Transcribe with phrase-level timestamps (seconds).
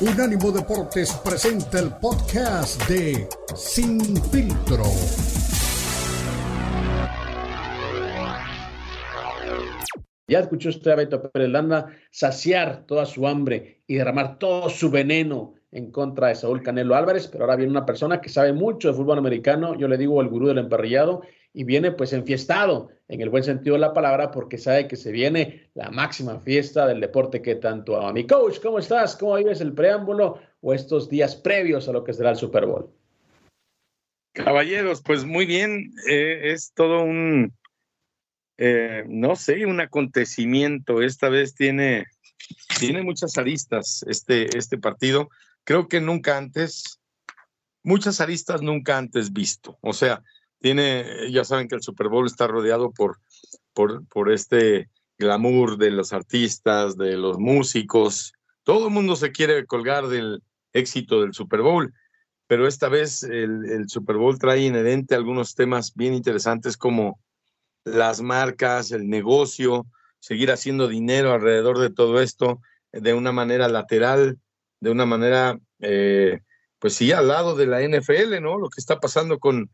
[0.00, 4.00] Unánimo Deportes presenta el podcast de Sin
[4.30, 4.84] Filtro.
[10.28, 14.88] Ya escuchó usted a Beto Pérez Landa saciar toda su hambre y derramar todo su
[14.88, 18.88] veneno en contra de Saúl Canelo Álvarez, pero ahora viene una persona que sabe mucho
[18.88, 21.22] de fútbol americano, yo le digo el gurú del emparrillado,
[21.52, 25.10] y viene pues enfiestado en el buen sentido de la palabra porque sabe que se
[25.10, 28.12] viene la máxima fiesta del deporte que tanto ama.
[28.12, 29.16] Mi coach, ¿cómo estás?
[29.16, 32.90] ¿Cómo vives el preámbulo o estos días previos a lo que será el Super Bowl?
[34.32, 37.52] Caballeros, pues muy bien, eh, es todo un,
[38.58, 41.02] eh, no sé, un acontecimiento.
[41.02, 42.06] Esta vez tiene,
[42.78, 45.28] tiene muchas aristas este, este partido.
[45.68, 46.98] Creo que nunca antes,
[47.82, 49.76] muchas aristas nunca antes visto.
[49.82, 50.22] O sea,
[50.60, 53.20] tiene, ya saben que el Super Bowl está rodeado por,
[53.74, 58.32] por, este glamour de los artistas, de los músicos.
[58.62, 60.42] Todo el mundo se quiere colgar del
[60.72, 61.92] éxito del Super Bowl,
[62.46, 67.20] pero esta vez el Super Bowl trae inherente algunos temas bien interesantes como
[67.84, 69.84] las marcas, el negocio,
[70.18, 74.38] seguir haciendo dinero alrededor de todo esto de una manera lateral,
[74.80, 76.40] de una manera, eh,
[76.78, 78.58] pues sí, al lado de la NFL, ¿no?
[78.58, 79.70] Lo que está pasando con,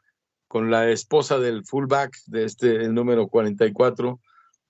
[0.49, 4.21] con la esposa del fullback de este, el número 44,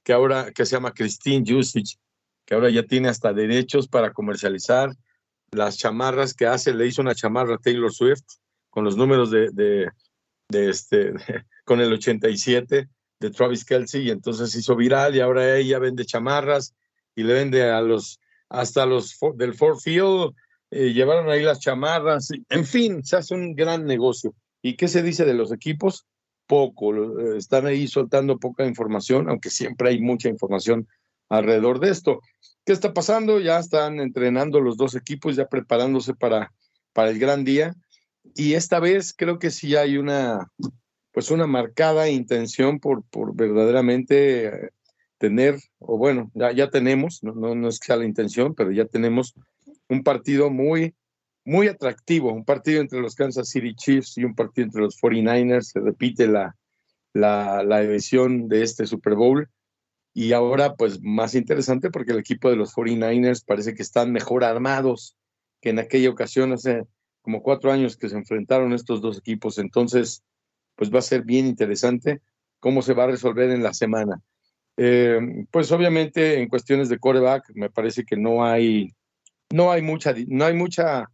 [0.03, 1.99] que ahora, que se llama Christine Jusic,
[2.45, 4.91] que ahora ya tiene hasta derechos para comercializar
[5.51, 8.25] las chamarras que hace, le hizo una chamarra Taylor Swift
[8.71, 9.89] con los números de, de,
[10.49, 11.13] de este,
[11.65, 12.89] con el 87
[13.21, 16.75] de Travis Kelsey, y entonces hizo viral y ahora ella vende chamarras
[17.15, 20.35] y le vende a los, hasta los del Ford Field,
[20.75, 24.35] eh, llevaron ahí las chamarras, en fin, se hace un gran negocio.
[24.61, 26.05] ¿Y qué se dice de los equipos?
[26.49, 30.89] Poco, eh, están ahí soltando poca información, aunque siempre hay mucha información
[31.29, 32.21] alrededor de esto.
[32.67, 33.39] ¿Qué está pasando?
[33.39, 36.53] Ya están entrenando los dos equipos, ya preparándose para,
[36.93, 37.75] para el gran día.
[38.35, 40.51] Y esta vez creo que sí hay una,
[41.13, 44.71] pues una marcada intención por, por verdaderamente eh,
[45.19, 48.73] tener, o bueno, ya, ya tenemos, no, no, no es que sea la intención, pero
[48.73, 49.35] ya tenemos
[49.89, 50.95] un partido muy,
[51.45, 55.73] muy atractivo, un partido entre los Kansas City Chiefs y un partido entre los 49ers,
[55.73, 56.57] se repite la,
[57.13, 59.49] la, la edición de este Super Bowl.
[60.13, 64.45] Y ahora, pues más interesante porque el equipo de los 49ers parece que están mejor
[64.45, 65.17] armados
[65.61, 66.85] que en aquella ocasión, hace
[67.23, 69.59] como cuatro años que se enfrentaron estos dos equipos.
[69.59, 70.23] Entonces,
[70.77, 72.21] pues va a ser bien interesante
[72.61, 74.21] cómo se va a resolver en la semana.
[74.77, 78.93] Eh, pues obviamente en cuestiones de coreback me parece que no hay,
[79.51, 81.11] no hay mucha, no hay mucha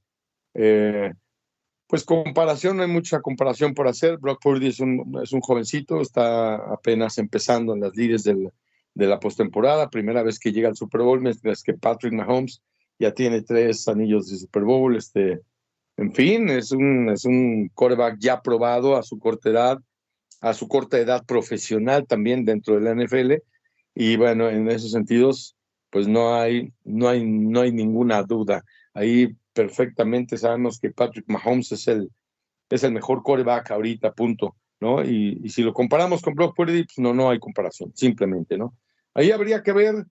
[0.54, 1.12] eh,
[1.86, 4.18] pues comparación, no hay mucha comparación por hacer.
[4.18, 8.50] Brock Purdy es un, es un jovencito, está apenas empezando en las líderes del,
[8.94, 12.62] de la postemporada, primera vez que llega al Super Bowl, mientras que Patrick Mahomes
[12.98, 14.96] ya tiene tres anillos de Super Bowl.
[14.96, 15.40] Este,
[15.96, 19.78] en fin, es un, es un quarterback ya probado a su corta edad,
[20.40, 23.42] a su corta edad profesional también dentro de la NFL.
[23.94, 25.56] Y bueno, en esos sentidos,
[25.90, 28.64] pues no hay, no hay, no hay ninguna duda.
[28.94, 32.10] Ahí perfectamente sabemos que Patrick Mahomes es el,
[32.68, 35.04] es el mejor quarterback ahorita, punto, ¿no?
[35.04, 38.74] Y, y, si lo comparamos con Brock Purdy, pues no, no hay comparación, simplemente, ¿no?
[39.14, 40.06] Ahí habría que ver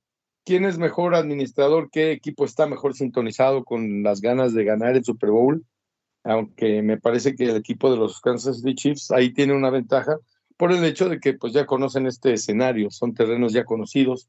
[0.46, 5.06] quién es mejor administrador, qué equipo está mejor sintonizado con las ganas de ganar el
[5.06, 5.66] Super Bowl,
[6.24, 10.18] aunque me parece que el equipo de los Kansas City Chiefs ahí tiene una ventaja
[10.58, 14.28] por el hecho de que pues ya conocen este escenario, son terrenos ya conocidos,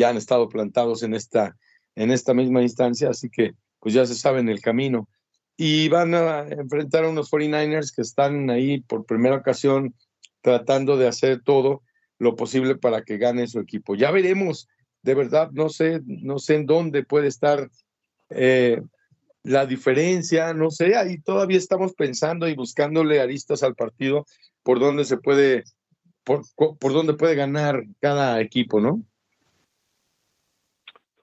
[0.00, 1.56] ya han estado plantados en esta,
[1.94, 5.08] en esta misma instancia, así que pues ya se saben el camino.
[5.56, 9.94] Y van a enfrentar a unos 49ers que están ahí por primera ocasión
[10.40, 11.82] tratando de hacer todo
[12.18, 13.94] lo posible para que gane su equipo.
[13.94, 14.68] Ya veremos,
[15.02, 17.70] de verdad, no sé, no sé en dónde puede estar
[18.30, 18.80] eh,
[19.42, 24.24] la diferencia, no sé, ahí todavía estamos pensando y buscándole aristas al partido
[24.62, 25.64] por dónde se puede,
[26.24, 29.02] por, por dónde puede ganar cada equipo, ¿no?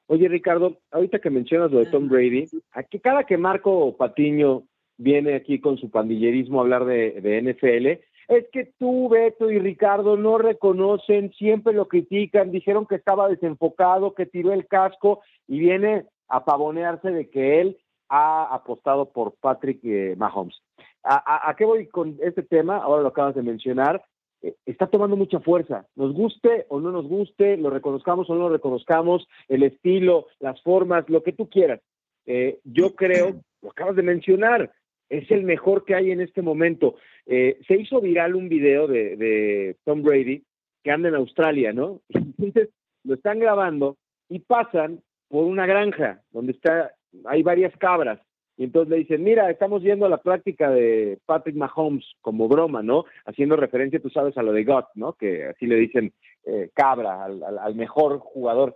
[0.08, 4.64] Oye, Ricardo, ahorita que mencionas lo de Tom Brady, aquí cada que Marco Patiño
[4.98, 7.88] viene aquí con su pandillerismo a hablar de, de, NFL,
[8.30, 14.14] es que tú, Beto y Ricardo no reconocen, siempre lo critican, dijeron que estaba desenfocado,
[14.14, 17.78] que tiró el casco y viene a pavonearse de que él
[18.10, 20.62] ha apostado por Patrick eh, Mahomes.
[21.04, 22.78] ¿A, a, ¿A qué voy con este tema?
[22.78, 24.04] Ahora lo acabas de mencionar.
[24.42, 25.86] Eh, está tomando mucha fuerza.
[25.96, 30.62] Nos guste o no nos guste, lo reconozcamos o no lo reconozcamos, el estilo, las
[30.62, 31.82] formas, lo que tú quieras.
[32.26, 34.72] Eh, yo creo, lo acabas de mencionar,
[35.10, 36.96] es el mejor que hay en este momento.
[37.26, 40.44] Eh, se hizo viral un video de, de, Tom Brady
[40.84, 42.02] que anda en Australia, ¿no?
[42.10, 42.70] Entonces
[43.04, 43.98] lo están grabando
[44.30, 46.94] y pasan por una granja donde está
[47.26, 48.20] hay varias cabras.
[48.58, 52.82] Y entonces le dicen, mira, estamos yendo a la práctica de Patrick Mahomes como broma,
[52.82, 53.06] ¿no?
[53.26, 55.14] Haciendo referencia, tú sabes, a lo de God, ¿no?
[55.14, 56.12] Que así le dicen
[56.44, 58.76] eh, cabra al, mejor jugador.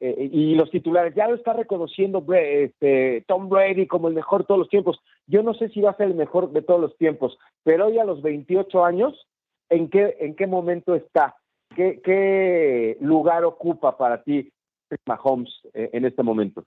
[0.00, 4.46] Eh, y los titulares, ya lo está reconociendo este, Tom Brady como el mejor de
[4.46, 4.98] todos los tiempos.
[5.28, 7.98] Yo no sé si va a ser el mejor de todos los tiempos, pero hoy
[7.98, 9.28] a los 28 años,
[9.68, 11.36] ¿en qué, en qué momento está?
[11.76, 14.52] ¿Qué, lugar ocupa para ti
[15.06, 16.64] Mahomes eh, en este momento?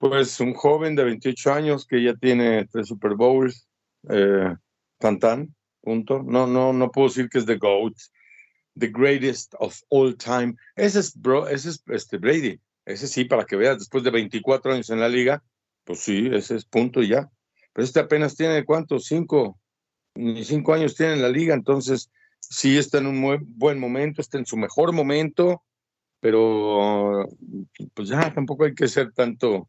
[0.00, 3.68] Pues un joven de 28 años que ya tiene tres Super Bowls,
[4.08, 4.54] eh,
[4.98, 6.22] tan tan, punto.
[6.22, 7.92] No, no, no puedo decir que es the GOAT,
[8.78, 10.54] the greatest of all time.
[10.74, 12.58] Ese es, bro, ese es este Brady.
[12.86, 15.42] Ese sí, para que veas, después de 24 años en la liga,
[15.84, 17.28] pues sí, ese es punto y ya.
[17.74, 19.04] Pero este apenas tiene, ¿cuántos?
[19.04, 19.60] Cinco,
[20.14, 22.10] ni cinco años tiene en la liga, entonces
[22.40, 25.62] sí está en un muy buen momento, está en su mejor momento,
[26.20, 27.28] pero
[27.92, 29.68] pues ya tampoco hay que ser tanto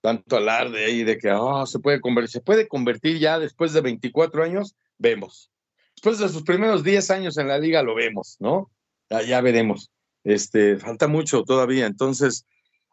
[0.00, 3.80] tanto alarde ahí de que oh, se puede convertir, se puede convertir ya después de
[3.80, 5.50] 24 años, vemos.
[5.94, 8.70] Después de sus primeros 10 años en la liga lo vemos, ¿no?
[9.10, 9.90] Ya, ya veremos.
[10.24, 11.86] Este, falta mucho todavía.
[11.86, 12.46] Entonces,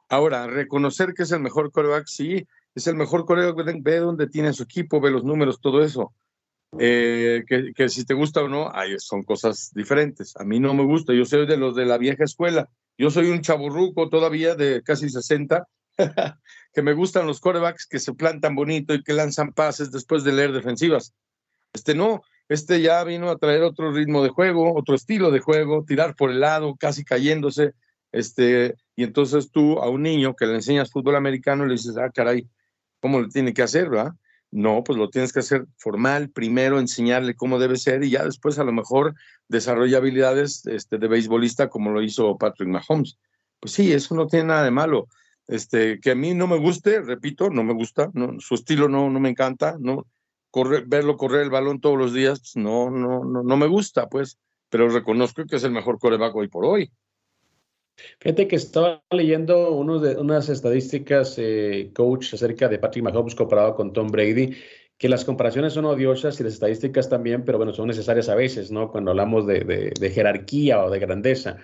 [0.10, 4.54] ahora, reconocer que es el mejor coreback, sí, es el mejor coreback, ve dónde tiene
[4.54, 6.14] su equipo, ve los números, todo eso.
[6.80, 10.36] Eh, que, que, si te gusta o no, ay, son cosas diferentes.
[10.38, 12.70] A mí no me gusta, yo soy de los de la vieja escuela.
[12.98, 15.68] Yo soy un chaburruco todavía de casi 60
[16.74, 20.34] que me gustan los corebacks que se plantan bonito y que lanzan pases después de
[20.34, 21.14] leer defensivas.
[21.74, 25.84] Este no, este ya vino a traer otro ritmo de juego, otro estilo de juego,
[25.86, 27.74] tirar por el lado, casi cayéndose.
[28.12, 32.12] Este, y entonces tú a un niño que le enseñas fútbol americano le dices, ah,
[32.14, 32.48] caray,
[33.02, 33.90] ¿cómo lo tiene que hacer?
[34.52, 38.58] No, pues lo tienes que hacer formal, primero enseñarle cómo debe ser y ya después
[38.58, 39.16] a lo mejor
[39.50, 43.18] desarrolla habilidades este, de beisbolista como lo hizo Patrick Mahomes.
[43.60, 45.08] Pues sí, eso no tiene nada de malo
[45.48, 49.20] este, que a mí no me guste, repito, no me gusta, su estilo no, no
[49.20, 50.08] me encanta, no,
[50.88, 54.38] verlo correr el balón todos los días, pues, no, no, no, no me gusta, pues,
[54.70, 56.92] pero reconozco que es el mejor coreback hoy por hoy.
[58.20, 63.76] Fíjate que estaba leyendo unos de, unas estadísticas, eh, coach, acerca de Patrick Mahomes comparado
[63.76, 64.56] con Tom Brady,
[64.98, 68.72] que las comparaciones son odiosas y las estadísticas también, pero bueno, son necesarias a veces,
[68.72, 68.92] ¿no?
[68.92, 71.58] Cuando hablamos de, de jerarquía o de grandeza.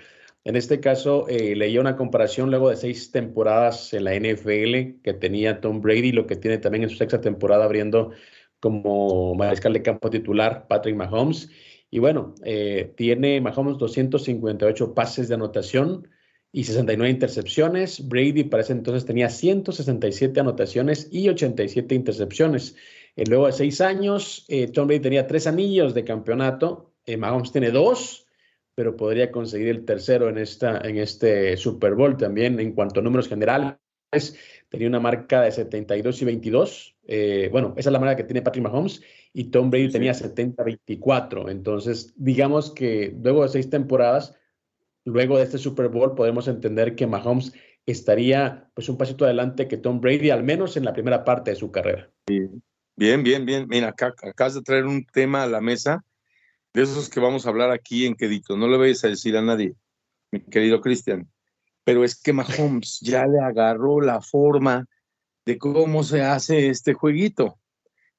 [0.44, 5.62] En este caso, eh, una comparación luego de seis temporadas en la NFL que tenía
[5.62, 8.12] Tom Brady, lo que tiene también en su sexta temporada abriendo
[8.60, 11.50] como mariscal de campo titular Patrick Mahomes.
[11.92, 16.08] Y bueno, eh, tiene Mahomes 258 pases de anotación
[16.52, 18.08] y 69 intercepciones.
[18.08, 22.76] Brady para ese entonces tenía 167 anotaciones y 87 intercepciones.
[23.16, 26.94] Eh, luego de seis años, Tom Brady tenía tres anillos de campeonato.
[27.18, 28.26] Mahomes tiene dos
[28.76, 33.04] pero podría conseguir el tercero en, esta, en este Super Bowl también en cuanto a
[33.04, 33.76] números generales.
[34.70, 36.96] Tenía una marca de 72 y 22.
[37.08, 39.02] Eh, bueno, esa es la marca que tiene Patrick Mahomes
[39.34, 41.50] y Tom Brady tenía 70-24.
[41.50, 44.36] Entonces, digamos que luego de seis temporadas,
[45.06, 47.54] luego de este Super Bowl, podemos entender que Mahomes
[47.86, 51.58] estaría pues un pasito adelante que Tom Brady, al menos en la primera parte de
[51.58, 52.10] su carrera.
[52.28, 53.68] Bien, bien, bien.
[53.68, 56.04] Mira, acá acabas de traer un tema a la mesa
[56.74, 58.58] de esos que vamos a hablar aquí en Quedito.
[58.58, 59.76] No le vayas a decir a nadie,
[60.32, 61.30] mi querido Cristian.
[61.84, 64.86] Pero es que Mahomes ya le agarró la forma
[65.46, 67.58] de cómo se hace este jueguito.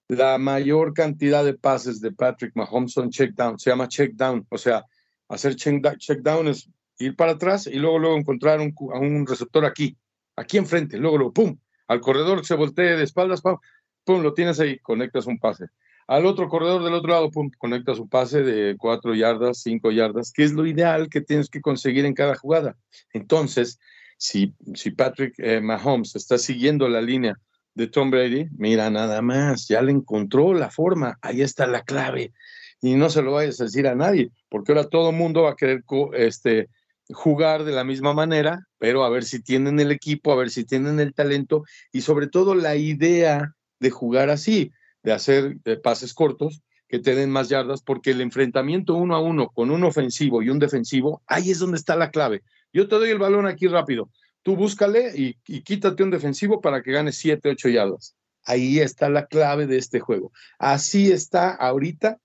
[0.08, 4.46] La mayor cantidad de pases de Patrick Mahomes son check down, se llama check down,
[4.50, 4.84] o sea,
[5.28, 6.68] hacer check, down es
[6.98, 9.96] ir para atrás y luego luego encontrar un, a un receptor aquí,
[10.36, 11.56] aquí enfrente, luego luego pum,
[11.86, 13.56] al corredor se voltee de espaldas, pum,
[14.04, 15.68] pum, lo tienes ahí, conectas un pase
[16.06, 20.32] al otro corredor del otro lado, pum, conecta su pase de cuatro yardas, cinco yardas,
[20.32, 22.76] que es lo ideal que tienes que conseguir en cada jugada.
[23.12, 23.78] Entonces,
[24.16, 27.38] si, si Patrick eh, Mahomes está siguiendo la línea
[27.74, 32.32] de Tom Brady, mira nada más, ya le encontró la forma, ahí está la clave.
[32.80, 35.52] Y no se lo vayas a decir a nadie, porque ahora todo el mundo va
[35.52, 36.68] a querer este,
[37.10, 40.64] jugar de la misma manera, pero a ver si tienen el equipo, a ver si
[40.64, 46.62] tienen el talento y sobre todo la idea de jugar así de hacer pases cortos
[46.88, 50.50] que te den más yardas, porque el enfrentamiento uno a uno con un ofensivo y
[50.50, 52.42] un defensivo, ahí es donde está la clave.
[52.70, 54.10] Yo te doy el balón aquí rápido,
[54.42, 58.14] tú búscale y, quítate un defensivo para que ganes siete, ocho yardas.
[58.44, 60.32] Ahí está la clave de este juego.
[60.58, 62.18] Así está ahorita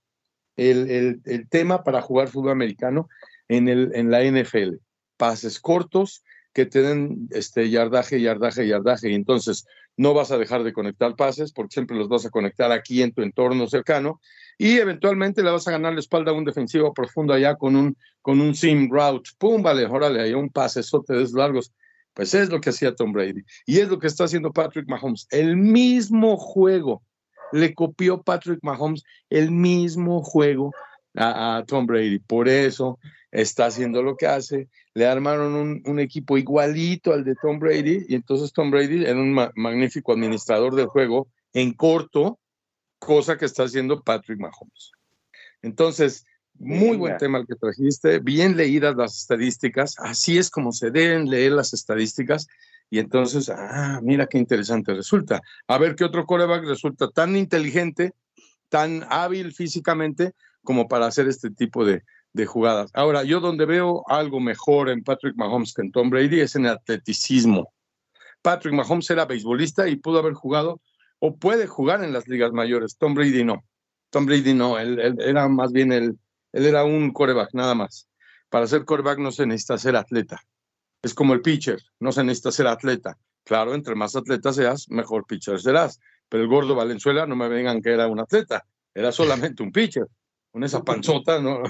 [0.58, 3.08] el, el, tema para jugar fútbol americano
[3.48, 4.78] en, el, en la NFL.
[5.16, 6.24] Pases cortos
[6.58, 9.12] que te den este yardaje, yardaje, yardaje.
[9.12, 12.72] Y entonces no vas a dejar de conectar pases porque siempre los vas a conectar
[12.72, 14.20] aquí en tu entorno cercano
[14.58, 17.96] y eventualmente le vas a ganar la espalda a un defensivo profundo allá con un,
[18.24, 19.30] con un sim route.
[19.38, 19.62] ¡Pum!
[19.62, 21.72] Vale, órale, hay un pase, eso te des largos.
[22.16, 23.44] Pues es lo que hacía Tom Brady.
[23.68, 25.28] Y es lo que está haciendo Patrick Mahomes.
[25.30, 27.04] El mismo juego.
[27.52, 30.74] Le copió Patrick Mahomes el mismo juego
[31.14, 32.18] a, Tom Brady.
[32.18, 32.98] Por eso
[33.42, 34.68] está haciendo lo que hace.
[34.96, 38.06] Le armaron un, equipo igualito al de Tom Brady.
[38.10, 42.40] Y entonces Tom Brady era un magnífico administrador del juego en corto,
[42.98, 44.92] cosa que está haciendo Patrick Mahomes.
[45.62, 46.26] Entonces,
[46.56, 51.30] muy buen tema el que trajiste, bien leídas las estadísticas, así es como se deben
[51.30, 52.48] leer las estadísticas.
[52.90, 55.42] Y entonces, ah, mira qué interesante resulta.
[55.68, 58.14] A ver qué otro coreback resulta tan inteligente,
[58.70, 62.04] tan hábil físicamente como para hacer este tipo de,
[62.34, 62.92] de jugadas.
[62.94, 66.66] Ahora, yo donde veo algo mejor en Patrick Mahomes que en Tom Brady es en
[66.66, 67.74] el atleticismo.
[68.42, 70.82] Patrick Mahomes era beisbolista y pudo haber jugado
[71.20, 72.98] o puede jugar en las ligas mayores.
[72.98, 73.66] Tom Brady no.
[74.10, 76.18] Tom Brady no, él, era más bien el,
[76.54, 78.08] era un coreback, nada más.
[78.50, 80.42] Para ser coreback no se necesita ser atleta.
[81.02, 83.18] Es como el pitcher, no se necesita ser atleta.
[83.44, 86.00] Claro, entre más atleta seas, mejor pitcher serás.
[86.30, 90.08] Pero el gordo Valenzuela, no me vengan que era un atleta, era solamente un pitcher.
[90.52, 91.62] Con esa panzota no,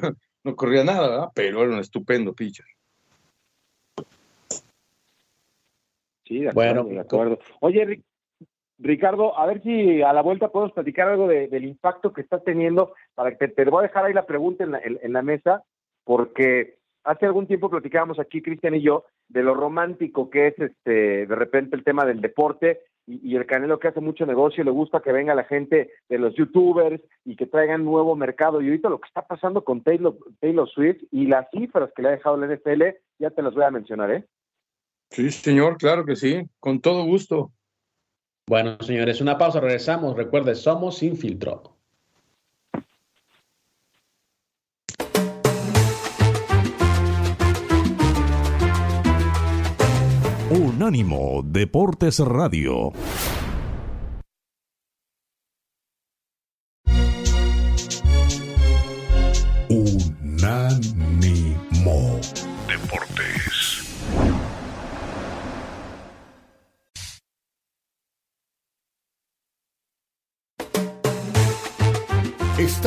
[0.48, 1.30] no corría nada, ¿verdad?
[1.36, 2.66] pero era un estupendo pitcher.
[6.26, 7.40] Sí, de acuerdo, bueno, de acuerdo.
[7.60, 8.02] Oye,
[8.80, 12.94] Ricardo, a ver si a la vuelta podemos platicar algo del impacto que estás teniendo,
[13.14, 15.64] para que te, voy a dejar ahí la pregunta en la, en, la mesa,
[16.06, 21.28] porque hace algún tiempo platicábamos aquí, Cristian y yo, de lo romántico que es este
[21.28, 25.00] de repente el tema del deporte y, el Canelo que hace mucho negocio, le gusta
[25.00, 28.62] que venga la gente de los youtubers y que traigan nuevo mercado.
[28.62, 32.10] Y ahorita lo que está pasando con Taylor, Taylor Swift y las cifras que le
[32.10, 32.84] ha dejado la NFL,
[33.18, 34.26] ya te las voy a mencionar, ¿eh?
[35.10, 37.54] Sí, señor, claro que sí, con todo gusto.
[38.46, 40.16] Bueno, señores, una pausa, regresamos.
[40.18, 41.77] Recuerde, somos sin filtro.
[50.88, 52.94] Unánimo Deportes Radio.
[59.68, 61.07] Unánimo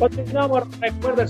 [0.00, 1.26] Continuamos, recuerda,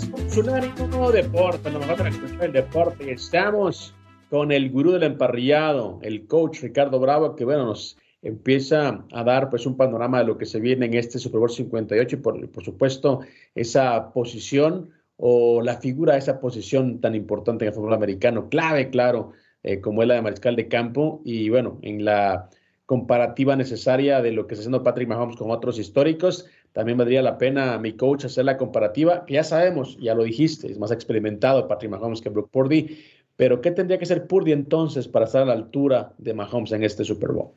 [0.89, 3.11] nuevo Deporte, lo mejor de la deporte.
[3.11, 3.97] Estamos
[4.29, 9.50] con el gurú del emparrillado, el coach Ricardo Bravo, que bueno, nos empieza a dar
[9.50, 12.49] pues un panorama de lo que se viene en este Super Bowl 58 y por,
[12.49, 13.23] por supuesto
[13.57, 18.89] esa posición o la figura de esa posición tan importante en el fútbol americano, clave,
[18.91, 19.33] claro,
[19.65, 22.49] eh, como es la de mariscal de campo y bueno, en la
[22.91, 26.47] comparativa necesaria de lo que está haciendo Patrick Mahomes con otros históricos.
[26.73, 30.71] También valdría la pena, mi coach, hacer la comparativa, que ya sabemos, ya lo dijiste,
[30.71, 33.05] es más experimentado Patrick Mahomes que Brooke Purdy,
[33.37, 36.85] pero ¿qué tendría que ser Purdy entonces para estar a la altura de Mahomes en
[36.85, 37.53] este Super Bowl?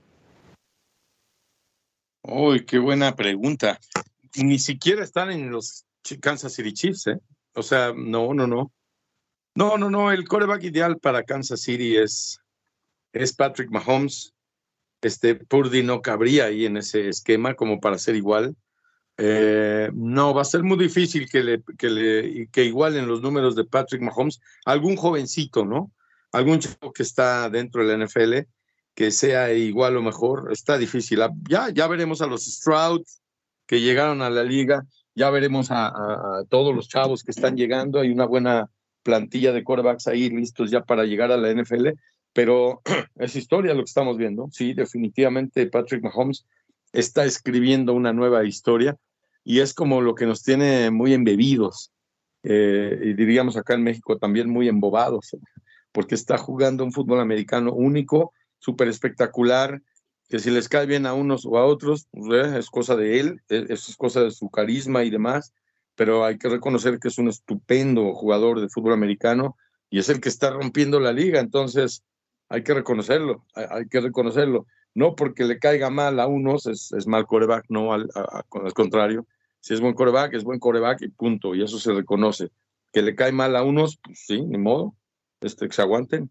[2.24, 3.79] Uy, qué buena pregunta.
[4.36, 5.86] Ni siquiera están en los
[6.22, 7.20] Kansas City Chiefs, ¿eh?
[7.53, 8.72] O sea, no, no, no.
[9.55, 10.12] No, no, no.
[10.12, 12.39] El coreback ideal para Kansas City es,
[13.12, 14.34] es Patrick Mahomes.
[15.01, 18.55] Este Purdy no cabría ahí en ese esquema como para ser igual.
[19.17, 23.55] Eh, no, va a ser muy difícil que, le, que, le, que igualen los números
[23.55, 24.41] de Patrick Mahomes.
[24.65, 25.91] Algún jovencito, ¿no?
[26.32, 28.48] Algún chico que está dentro de la NFL
[28.96, 30.51] que sea igual o mejor.
[30.51, 31.22] Está difícil.
[31.22, 33.22] Ah, ya, ya veremos a los Strouds
[33.65, 34.86] que llegaron a la liga.
[35.15, 38.00] Ya veremos a, a, todos los chavos que están llegando.
[38.00, 38.70] Hay una buena
[39.03, 41.89] plantilla de quarterbacks ahí listos ya para llegar a la NFL.
[42.34, 42.82] Pero
[43.15, 44.48] es historia lo que estamos viendo.
[44.51, 46.46] Sí, definitivamente Patrick Mahomes
[46.93, 48.95] está escribiendo una nueva historia
[49.43, 51.91] y es como lo que nos tiene muy embebidos
[52.43, 55.35] eh, y diríamos acá en México también muy embobados,
[55.91, 59.81] porque está jugando un fútbol americano único, súper espectacular,
[60.27, 63.19] que si les cae bien a unos o a otros, pues, eh, es cosa de
[63.19, 65.53] él, e, es cosa de su carisma y demás,
[65.95, 69.55] pero hay que reconocer que es un estupendo jugador de fútbol americano
[69.89, 72.03] y es el que está rompiendo la liga, entonces
[72.50, 77.25] hay que reconocerlo, hay que reconocerlo no porque le caiga mal a unos es, mal
[77.25, 79.25] coreback, no al, al, contrario.
[79.59, 82.50] Si es buen coreback, es buen coreback y punto, y eso se reconoce.
[82.91, 84.93] Que le cae mal a unos, pues sí, ni modo,
[85.41, 86.29] este, se aguanten.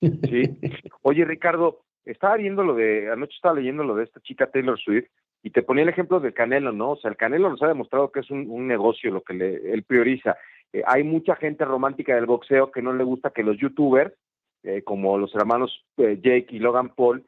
[0.00, 0.58] Sí.
[1.02, 5.08] Oye, Ricardo, estaba viendo lo de, anoche estaba leyendo lo de esta chica Taylor Swift
[5.42, 6.92] y te ponía el ejemplo del Canelo, ¿no?
[6.92, 9.82] O sea, el Canelo nos ha demostrado que es un, negocio lo que le, él
[9.82, 10.36] prioriza.
[10.72, 14.12] Eh, hay mucha gente romántica del boxeo que no le gusta que los youtubers,
[14.64, 17.24] eh, como los hermanos eh, Jake y Logan Paul,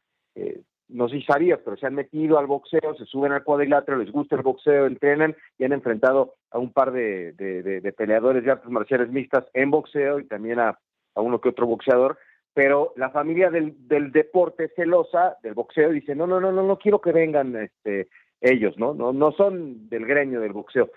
[0.88, 4.12] no sé si sabías, pero se han metido al boxeo, se suben al cuadrilátero, les
[4.12, 8.70] gusta el boxeo, entrenan y han enfrentado a un par de, de, peleadores de artes
[8.70, 10.78] marciales mixtas en boxeo y también a,
[11.14, 12.18] a uno que otro boxeador,
[12.54, 16.78] pero la familia del, del deporte celosa del boxeo dice, no, no, no, no, no
[16.78, 18.08] quiero que vengan este,
[18.40, 18.94] ellos, ¿no?
[18.94, 20.90] No, no son del gremio del boxeo.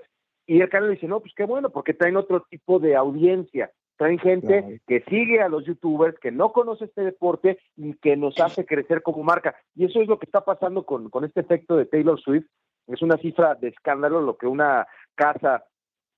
[0.45, 3.71] Y el canal dice, no, pues qué bueno, porque traen otro tipo de audiencia.
[3.99, 8.39] Traen gente que sigue a los youtubers, que no conoce este deporte y que nos
[8.39, 9.57] hace crecer como marca.
[9.75, 12.47] Y eso es lo que está pasando con, con este efecto de Taylor Swift.
[12.87, 15.65] Es una cifra de escándalo lo que una casa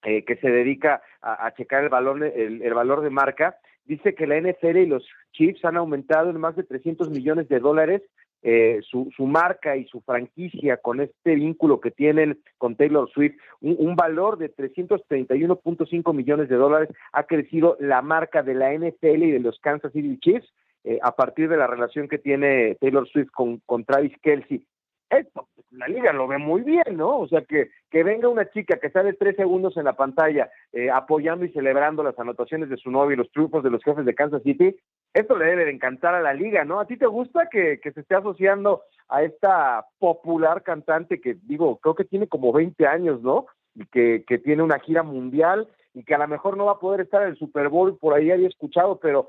[0.03, 4.27] eh, que se dedica a, checar el valor, el, el, valor de marca, dice que
[4.27, 8.03] la NFL y los Chiefs han aumentado en más de 300 millones de dólares
[8.43, 13.35] eh, su, su, marca y su franquicia con este vínculo que tienen con Taylor Swift,
[13.61, 19.31] un, valor de 331.5 millones de dólares ha crecido la marca de la NFL y
[19.31, 20.51] de los Kansas City Chiefs
[20.83, 24.65] eh, a partir de la relación que tiene Taylor Swift con, con Travis Kelsey.
[25.11, 27.19] Esto, la liga lo ve muy bien, ¿no?
[27.19, 30.89] O sea, que, que venga una chica que sale tres segundos en la pantalla eh,
[30.89, 34.15] apoyando y celebrando las anotaciones de su novio y los triunfos de los jefes de
[34.15, 34.73] Kansas City,
[35.13, 36.79] esto le debe de encantar a la liga, ¿no?
[36.79, 41.95] ¿A ti te gusta que, se esté asociando a esta popular cantante que, digo, creo
[41.95, 43.47] que tiene como 20 años, ¿no?
[43.75, 46.79] Y que, que tiene una gira mundial y que a lo mejor no va a
[46.79, 49.27] poder estar en el Super Bowl, por ahí había escuchado, pero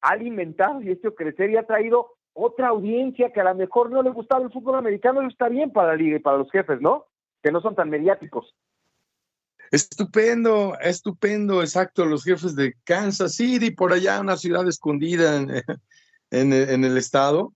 [0.00, 4.02] ha alimentado y hecho crecer y ha traído otra audiencia que a lo mejor no
[4.02, 6.80] le gustaba el fútbol americano, eso está bien para la liga y para los jefes,
[6.80, 7.06] ¿no?
[7.42, 8.54] Que no son tan mediáticos.
[9.70, 12.04] Estupendo, estupendo, exacto.
[12.04, 15.50] Los jefes de Kansas City, por allá, una ciudad escondida en,
[16.30, 17.54] el estado.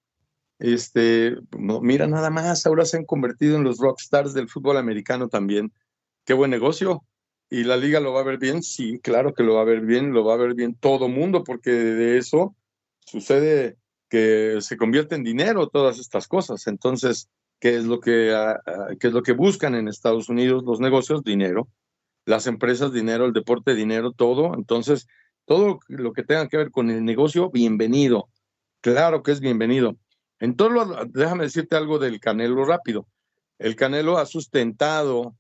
[0.59, 5.73] Este, mira nada más, ahora se han convertido en los rockstars del fútbol americano también.
[6.25, 7.05] Qué buen negocio.
[7.51, 8.63] ¿Y la liga lo va a ver bien?
[8.63, 11.45] Sí, claro que lo va a ver bien, lo va a ver bien todo mundo,
[11.45, 12.55] porque de eso
[13.07, 13.77] sucede
[14.09, 16.67] que se convierte en dinero todas estas cosas.
[16.67, 17.29] Entonces,
[17.61, 20.81] ¿qué es lo que, ah, ah, qué es lo que buscan en Estados Unidos los
[20.81, 21.23] negocios?
[21.25, 21.69] Dinero
[22.29, 24.55] las empresas, dinero, el deporte, dinero, todo.
[24.55, 25.09] Entonces,
[25.47, 28.29] todo lo que tenga que ver con el negocio, bienvenido.
[28.83, 29.97] Claro que es bienvenido.
[30.39, 33.09] En todo lo, déjame decirte algo del Canelo rápido.
[33.59, 35.37] El Canelo ha sustentado,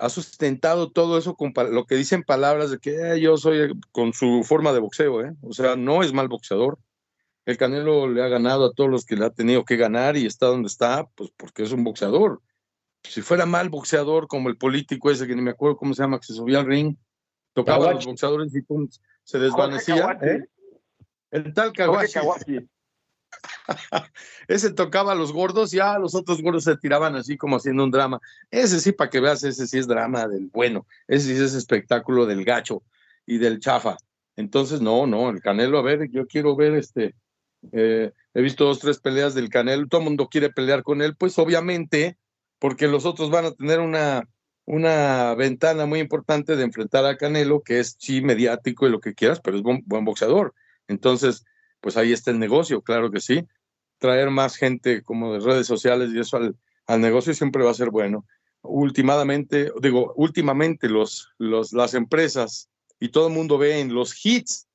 [0.00, 4.42] ha sustentado todo eso con lo que dicen palabras de que yo soy con su
[4.42, 5.32] forma de boxeo, ¿eh?
[5.42, 6.76] O sea, no es mal boxeador.
[7.46, 10.26] El Canelo le ha ganado a todos los que le ha tenido que ganar y
[10.26, 12.42] está donde está, pues porque es un boxeador
[13.08, 16.18] si fuera mal boxeador como el político ese que ni me acuerdo cómo se llama,
[16.18, 16.96] que se subía al ring,
[17.52, 18.88] tocaba a los boxeadores y pum,
[19.22, 20.18] se desvanecía.
[20.22, 20.44] ¿eh?
[21.30, 22.68] El tal Kawashi.
[24.48, 27.84] ese tocaba a los gordos y a los otros gordos se tiraban así como haciendo
[27.84, 28.20] un drama.
[28.50, 30.86] Ese sí, para que veas, ese sí es drama del bueno.
[31.08, 32.82] Ese sí es espectáculo del gacho
[33.24, 33.96] y del chafa.
[34.36, 37.14] Entonces, no, no, el Canelo, a ver, yo quiero ver este.
[37.72, 41.16] Eh, he visto dos, tres peleas del Canelo, todo el mundo quiere pelear con él,
[41.16, 42.18] pues obviamente
[42.58, 44.28] porque los otros van a tener una,
[44.64, 49.14] una ventana muy importante de enfrentar a Canelo, que es sí mediático y lo que
[49.14, 50.54] quieras, pero es buen, boxeador.
[50.88, 51.44] Entonces,
[51.80, 53.46] pues ahí está el negocio, claro que sí.
[53.98, 57.74] Traer más gente como de redes sociales y eso al, al negocio siempre va a
[57.74, 58.26] ser bueno.
[58.62, 64.65] Últimamente, digo, últimamente los, los, las empresas y todo el mundo ve en los hits,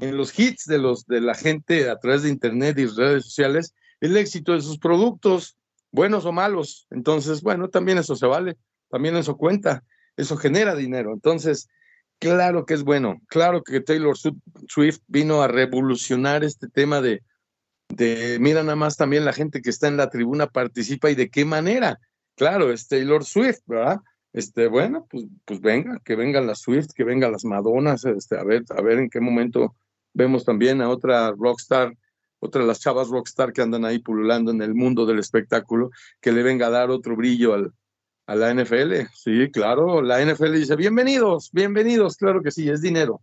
[0.00, 3.74] en los hits de, los, de la gente a través de internet y redes sociales,
[4.00, 5.56] el éxito de sus productos
[5.90, 6.86] buenos o malos.
[6.90, 8.56] Entonces, bueno, también eso se vale,
[8.88, 9.84] también eso cuenta,
[10.16, 11.12] eso genera dinero.
[11.12, 11.68] Entonces,
[12.18, 17.22] claro que es bueno, claro que Taylor Swift vino a revolucionar este tema de,
[17.88, 21.30] de, mira nada más también la gente que está en la tribuna participa y de
[21.30, 21.98] qué manera.
[22.34, 24.00] Claro, es Taylor Swift, ¿verdad?
[24.32, 28.44] Este, bueno, pues, pues venga, que vengan las Swift, que vengan las Madonas, este, a
[28.44, 29.76] ver, a ver en qué momento
[30.14, 31.94] vemos también a otra rockstar
[32.42, 36.32] otra de las chavas rockstar que andan ahí pululando en el mundo del espectáculo, que
[36.32, 37.72] le venga a dar otro brillo al,
[38.26, 39.06] a la NFL.
[39.14, 43.22] Sí, claro, la NFL dice, bienvenidos, bienvenidos, claro que sí, es dinero.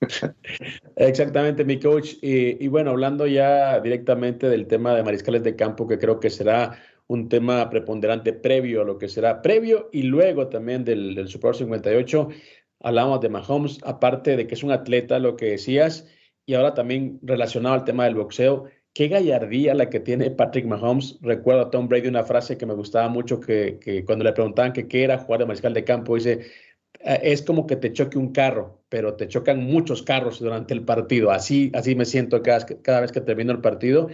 [0.96, 2.14] Exactamente, mi coach.
[2.22, 6.78] Y, bueno, hablando ya directamente del tema de mariscales de campo, que creo que será
[7.08, 11.50] un tema preponderante previo a lo que será previo y luego también del, del Super
[11.50, 12.28] Bowl 58.
[12.80, 16.06] Hablamos de Mahomes, aparte de que es un atleta, lo que decías,
[16.46, 21.18] y ahora también relacionado al tema del boxeo, qué gallardía la que tiene Patrick Mahomes.
[21.20, 24.72] Recuerdo a Tom Brady una frase que me gustaba mucho, que, que cuando le preguntaban
[24.72, 26.46] qué era jugar de mariscal de campo, dice,
[27.04, 30.84] ah, es como que te choque un carro, pero te chocan muchos carros durante el
[30.84, 31.30] partido.
[31.30, 34.08] Así, así me siento cada, cada vez que termino el partido.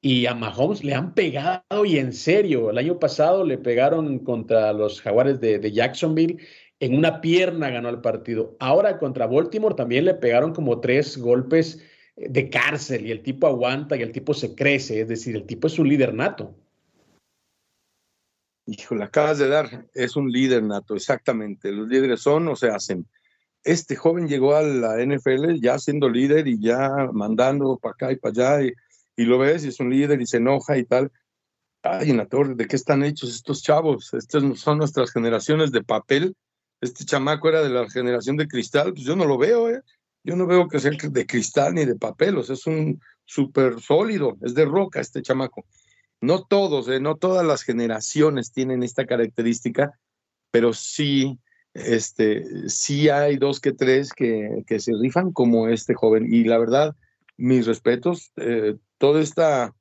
[0.00, 2.70] y a Mahomes le han pegado y en serio.
[2.70, 6.38] El año pasado le pegaron contra los Jaguares de, Jacksonville.
[6.80, 8.56] En una pierna ganó el partido.
[8.60, 11.82] Ahora contra Baltimore también le pegaron como tres golpes
[12.16, 15.00] eh, de cárcel y el tipo aguanta y el tipo se crece.
[15.00, 16.54] Es decir, el tipo es un líder nato.
[18.70, 21.72] Híjole, acabas de dar, es un líder nato, exactamente.
[21.72, 23.06] Los líderes son o se hacen.
[23.64, 28.16] Este joven llegó a la NFL ya siendo líder y ya mandando para acá y
[28.16, 28.72] para allá.
[29.16, 31.10] Y, lo ves y es un líder y se enoja y tal.
[31.82, 34.12] Ay, en la torre, ¿de qué están hechos estos chavos?
[34.12, 36.36] Estas son nuestras generaciones de papel.
[36.80, 39.82] Este chamaco era de la generación de cristal, pues yo no lo veo, ¿eh?
[40.24, 43.80] Yo no veo que sea de cristal ni de papel, o sea, es un súper
[43.80, 45.64] sólido, es de roca este chamaco.
[46.20, 47.00] No todos, ¿eh?
[47.00, 49.98] no todas las generaciones tienen esta característica,
[50.50, 51.38] pero sí,
[51.74, 56.32] este, sí hay dos que tres que, que se rifan como este joven.
[56.32, 56.96] Y la verdad,
[57.36, 59.74] mis respetos, eh, toda esta,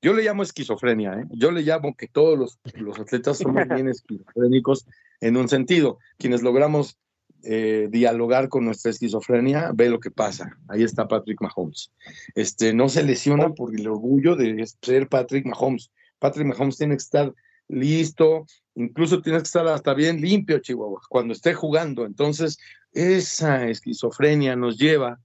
[0.00, 1.24] yo le llamo esquizofrenia, ¿eh?
[1.30, 4.86] yo le llamo que todos los, los atletas somos bien esquizofrénicos
[5.22, 6.98] en un sentido, quienes logramos
[7.44, 10.58] eh, dialogar con nuestra esquizofrenia, ve lo que pasa.
[10.68, 11.90] Ahí está Patrick Mahomes.
[12.34, 15.90] Este, no se lesiona por el orgullo de ser Patrick Mahomes.
[16.18, 17.32] Patrick Mahomes tiene que estar
[17.68, 22.04] listo, incluso tiene que estar hasta bien limpio, Chihuahua, cuando esté jugando.
[22.04, 22.58] Entonces,
[22.92, 25.18] esa esquizofrenia nos lleva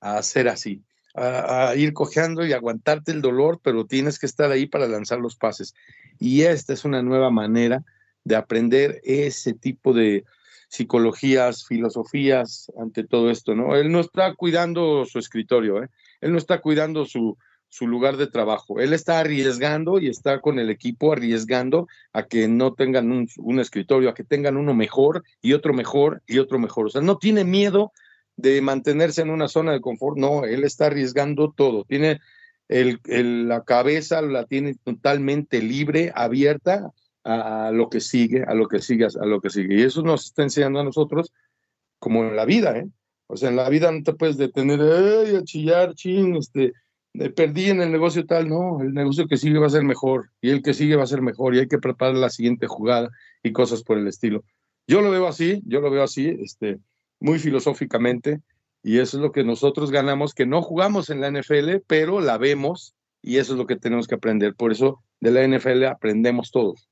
[0.00, 0.82] a ser así
[1.14, 5.36] a, ir cojeando y aguantarte el dolor, pero tienes que estar ahí para lanzar los
[5.36, 5.74] pases.
[6.18, 7.84] Y esta es una nueva manera
[8.24, 10.24] de aprender ese tipo de
[10.68, 13.76] psicologías, filosofías ante todo esto, ¿no?
[13.76, 15.88] Él no está cuidando su escritorio, ¿eh?
[16.20, 17.36] Él no está cuidando su,
[17.72, 18.80] su lugar de trabajo.
[18.80, 24.10] Él está arriesgando y está con el equipo arriesgando a que no tengan un, escritorio,
[24.10, 26.86] a que tengan uno mejor y otro mejor y otro mejor.
[26.86, 27.92] O sea, no tiene miedo
[28.36, 32.20] de mantenerse en una zona de confort, no, él está arriesgando todo, tiene
[32.68, 33.00] el,
[33.48, 36.92] la cabeza, la tiene totalmente libre, abierta
[37.24, 39.80] a, lo que sigue, a lo que sigue, a lo que sigue.
[39.80, 41.32] Y eso nos está enseñando a nosotros,
[41.98, 42.88] como en la vida, ¿eh?
[43.26, 46.72] O sea, en la vida no te puedes detener, Ay, a chillar, ching, este,
[47.34, 50.50] perdí en el negocio tal, no, el negocio que sigue va a ser mejor, y
[50.50, 53.10] el que sigue va a ser mejor, y hay que preparar la siguiente jugada
[53.42, 54.44] y cosas por el estilo.
[54.86, 56.78] Yo lo veo así, yo lo veo así, este,
[57.20, 58.40] muy filosóficamente,
[58.82, 62.36] y eso es lo que nosotros ganamos, que no jugamos en la NFL, pero la
[62.36, 64.54] vemos, y eso es lo que tenemos que aprender.
[64.54, 66.88] Por eso de la NFL aprendemos todos.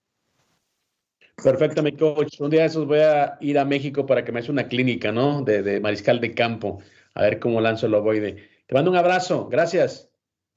[1.42, 2.40] Perfecto, mi coach.
[2.40, 5.12] Un día de esos voy a ir a México para que me haga una clínica,
[5.12, 5.42] ¿no?
[5.42, 6.80] De, mariscal de campo,
[7.14, 8.48] a ver cómo lanzo el ovoide.
[8.66, 10.10] Te mando un abrazo, gracias.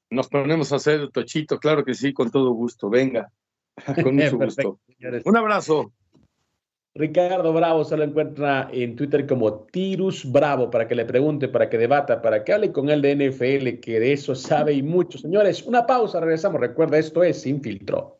[0.10, 2.90] Nos ponemos a hacer tochito, claro que sí, con todo gusto.
[2.90, 3.32] Venga,
[4.04, 4.80] con mucho gusto.
[5.26, 5.92] Un abrazo.
[6.96, 11.68] Ricardo Bravo se lo encuentra en Twitter como Tirus Bravo para que le pregunte, para
[11.68, 15.18] que debata, para que hable con él de NFL, que de eso sabe y mucho.
[15.18, 16.62] Señores, una pausa, regresamos.
[16.62, 18.20] Recuerda, esto es Sin Filtro.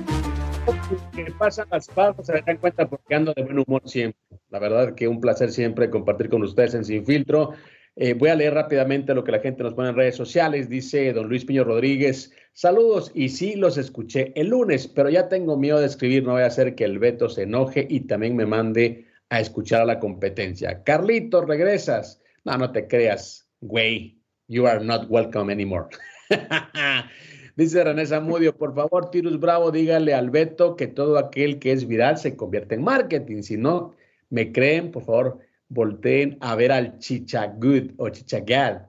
[1.15, 4.19] Que pasan las pausas se dan cuenta porque ando de buen humor siempre.
[4.49, 7.53] La verdad que un placer siempre compartir con ustedes en Sin Filtro.
[7.95, 10.69] Eh, voy a leer rápidamente lo que la gente nos pone en redes sociales.
[10.69, 15.57] Dice don Luis Piño Rodríguez, saludos y sí los escuché el lunes, pero ya tengo
[15.57, 18.45] miedo de escribir, no voy a hacer que el Beto se enoje y también me
[18.45, 20.83] mande a escuchar a la competencia.
[20.83, 22.21] Carlitos, regresas.
[22.43, 24.19] No, no te creas, güey.
[24.47, 25.87] You are not welcome anymore.
[27.55, 31.87] Dice René Zamudio, por favor, Tirus Bravo, dígale al Beto que todo aquel que es
[31.87, 33.41] viral se convierte en marketing.
[33.41, 33.93] Si no
[34.29, 38.87] me creen, por favor, volteen a ver al Chichagud o Chichagal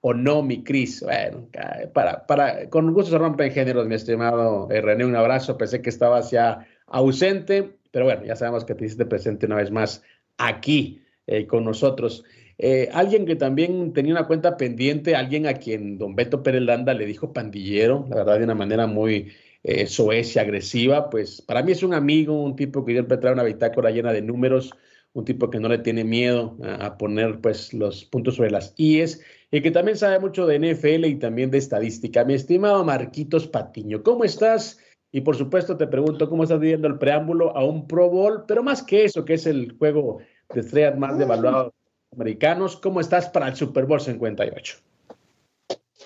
[0.00, 1.02] o no, mi Cris.
[1.02, 1.48] Bueno,
[1.92, 5.04] para, para, con gusto se rompen géneros, mi estimado René.
[5.04, 5.58] Un abrazo.
[5.58, 9.70] Pensé que estabas ya ausente, pero bueno, ya sabemos que te hiciste presente una vez
[9.70, 10.02] más
[10.38, 12.24] aquí eh, con nosotros.
[12.58, 16.94] Eh, alguien que también tenía una cuenta pendiente, alguien a quien don Beto Pérez Landa
[16.94, 21.62] le dijo pandillero, la verdad, de una manera muy eh, soez y agresiva, pues para
[21.62, 24.72] mí es un amigo, un tipo que siempre trae una bitácora llena de números,
[25.12, 29.22] un tipo que no le tiene miedo a, poner pues los puntos sobre las IES
[29.50, 32.24] y que también sabe mucho de NFL y también de estadística.
[32.24, 34.78] Mi estimado Marquitos Patiño, ¿cómo estás?
[35.12, 38.62] Y por supuesto te pregunto cómo estás viviendo el preámbulo a un Pro Bowl, pero
[38.62, 40.18] más que eso, que es el juego
[40.52, 41.72] de estrellas más devaluado
[42.12, 42.76] americanos.
[42.76, 44.78] ¿Cómo estás para el Super Bowl 58?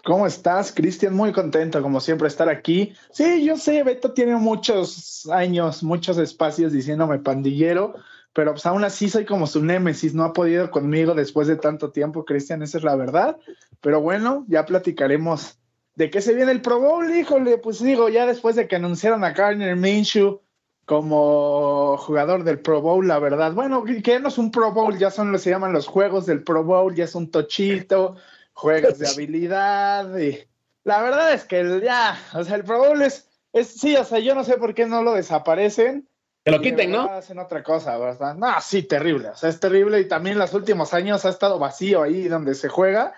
[0.05, 1.15] ¿Cómo estás, Cristian?
[1.15, 2.95] Muy contento, como siempre, estar aquí.
[3.11, 7.95] Sí, yo sé, Beto tiene muchos años, muchos espacios diciéndome pandillero,
[8.33, 11.91] pero pues aún así soy como su némesis, no ha podido conmigo después de tanto
[11.91, 13.37] tiempo, Cristian, esa es la verdad.
[13.81, 15.59] Pero bueno, ya platicaremos
[15.97, 19.23] de qué se viene el Pro Bowl, híjole, pues digo, ya después de que anunciaron
[19.25, 20.41] a Garner Minshew
[20.91, 25.13] como jugador del Pro Bowl, la verdad, bueno, que no es un Pro Bowl, ya
[25.13, 28.17] son lo que se llaman los juegos del Pro Bowl, ya es un tochito
[28.55, 30.41] juegos de habilidad y
[30.83, 33.29] la verdad es que ya, o sea, el Pro Bowl es,
[33.65, 36.09] sí, o sea, yo no sé por qué no lo desaparecen.
[36.45, 37.03] Que lo quiten, ¿no?
[37.03, 38.35] Hacen otra cosa, ¿verdad?
[38.35, 42.03] No, sí, terrible, o sea, es terrible y también los últimos años ha estado vacío
[42.03, 43.15] ahí donde se juega.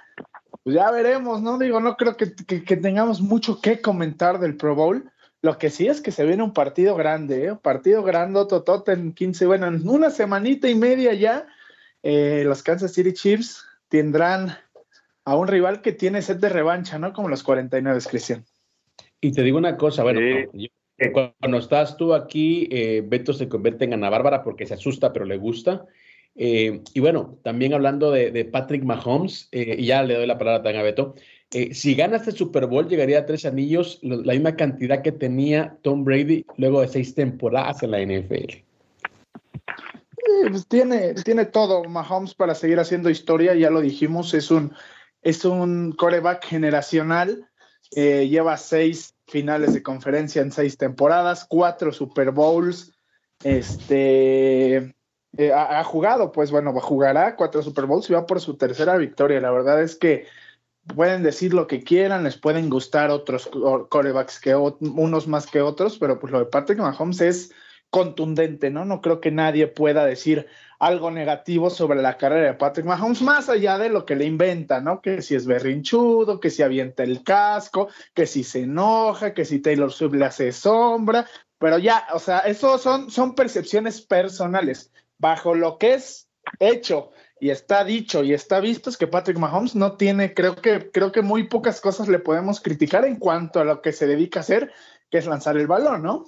[0.62, 1.56] Pues ya veremos, ¿no?
[1.56, 5.10] Digo, no creo que, que, tengamos mucho que comentar del Pro Bowl.
[5.42, 7.52] Lo que sí es que se viene un partido grande, ¿eh?
[7.52, 11.46] Un partido grande, totote en 15, bueno, en una semanita y media ya,
[12.02, 14.56] eh, los Kansas City Chiefs tendrán
[15.24, 17.12] a un rival que tiene set de revancha, ¿no?
[17.12, 18.44] Como los 49, Cristian.
[19.20, 20.20] Y te digo una cosa, bueno,
[21.12, 25.24] cuando estás tú aquí, eh, Beto se convierte en Ana Bárbara porque se asusta, pero
[25.24, 25.86] le gusta.
[26.34, 30.62] Eh, y bueno, también hablando de, Patrick Mahomes, eh, y ya le doy la palabra
[30.62, 31.14] también a Beto,
[31.72, 36.04] si gana este Super Bowl llegaría a tres anillos, la misma cantidad que tenía Tom
[36.04, 38.64] Brady luego de seis temporadas en la NFL.
[40.50, 44.72] Pues tiene, tiene todo Mahomes para seguir haciendo historia, ya lo dijimos, es un
[45.22, 47.48] es un coreback generacional,
[47.94, 52.92] eh, lleva seis finales de conferencia en seis temporadas, cuatro Super Bowls,
[53.44, 54.94] este,
[55.36, 59.40] eh, ha, jugado, pues bueno, jugará cuatro Super Bowls y va por su tercera victoria.
[59.40, 60.26] La verdad es que
[60.86, 63.48] pueden decir lo que quieran, les pueden gustar otros
[63.88, 67.52] corebacks que unos más que otros, pero pues lo de Patrick Mahomes es
[67.90, 68.84] contundente, ¿no?
[68.84, 70.46] No creo que nadie pueda decir
[70.78, 74.80] algo negativo sobre la carrera de Patrick Mahomes, más allá de lo que le inventa,
[74.80, 75.00] ¿no?
[75.00, 79.60] Que si es berrinchudo, que si avienta el casco, que si se enoja, que si
[79.60, 81.26] Taylor Swift le hace sombra,
[81.58, 84.90] pero ya, o sea, eso son, son percepciones personales.
[85.18, 87.10] Bajo lo que es hecho
[87.42, 91.10] y está dicho y está visto es que Patrick Mahomes no tiene, creo que, creo
[91.10, 94.42] que muy pocas cosas le podemos criticar en cuanto a lo que se dedica a
[94.42, 94.70] hacer,
[95.10, 96.26] que es lanzar el balón, ¿no?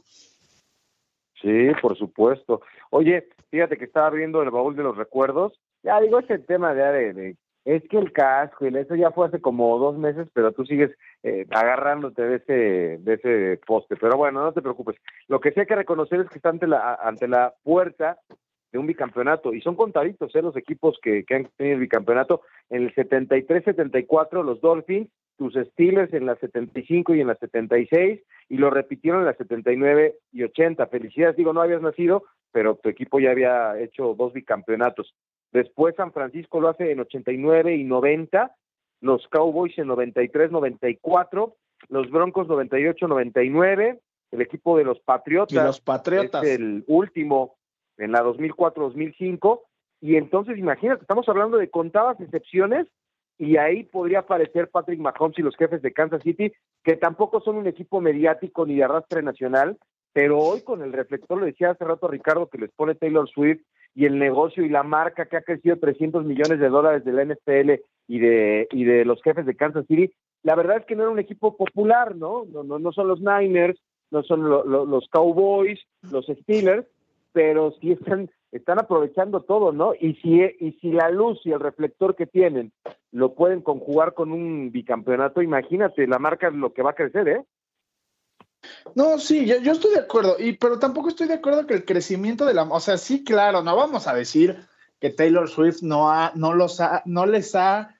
[1.40, 2.62] Sí, por supuesto.
[2.90, 5.52] Oye, fíjate que estaba viendo el baúl de los recuerdos.
[5.84, 9.40] Ya digo, ese tema de, de, es que el casco y eso ya fue hace
[9.40, 10.90] como dos meses, pero tú sigues
[11.22, 13.94] eh, agarrándote de ese, de ese poste.
[13.94, 14.96] Pero bueno, no te preocupes.
[15.28, 18.18] Lo que sí hay que reconocer es que está ante la, ante la puerta
[18.74, 20.42] de un bicampeonato y son contaditos ¿eh?
[20.42, 22.42] los equipos que, que han tenido el bicampeonato.
[22.70, 28.56] En el 73-74 los Dolphins tus Steelers en la 75 y en la 76 y
[28.56, 30.88] lo repitieron en la 79 y 80.
[30.88, 35.14] Felicidades, digo, no habías nacido, pero tu equipo ya había hecho dos bicampeonatos.
[35.52, 38.56] Después San Francisco lo hace en 89 y 90,
[39.02, 41.54] los Cowboys en 93, 94,
[41.90, 44.00] los Broncos 98, 99,
[44.32, 46.42] el equipo de los Patriotas, los Patriotas.
[46.42, 47.54] es el último
[47.98, 49.62] en la 2004, 2005
[50.00, 52.86] y entonces imagínate, estamos hablando de contadas excepciones
[53.38, 56.52] y ahí podría aparecer Patrick Mahomes y los jefes de Kansas City,
[56.82, 59.78] que tampoco son un equipo mediático ni de arrastre nacional,
[60.12, 63.62] pero hoy con el reflector, lo decía hace rato Ricardo, que les pone Taylor Swift
[63.94, 67.24] y el negocio y la marca que ha crecido 300 millones de dólares de la
[67.24, 71.04] NFL y de, y de los jefes de Kansas City, la verdad es que no
[71.04, 72.44] era un equipo popular, ¿no?
[72.44, 73.80] No, no, no son los Niners,
[74.10, 75.80] no son los Cowboys,
[76.12, 76.86] los Steelers,
[77.34, 79.94] pero sí están están aprovechando todo, ¿no?
[80.00, 82.72] Y si, y si la luz y el reflector que tienen
[83.10, 87.44] lo pueden conjugar con un bicampeonato, imagínate, la marca lo que va a crecer, ¿eh?
[88.94, 92.46] No, sí, yo, estoy de acuerdo, y, pero tampoco estoy de acuerdo que el crecimiento
[92.46, 94.56] de la, o sea, sí, claro, no vamos a decir
[95.00, 97.96] que Taylor Swift no ha, no los ha, no les ha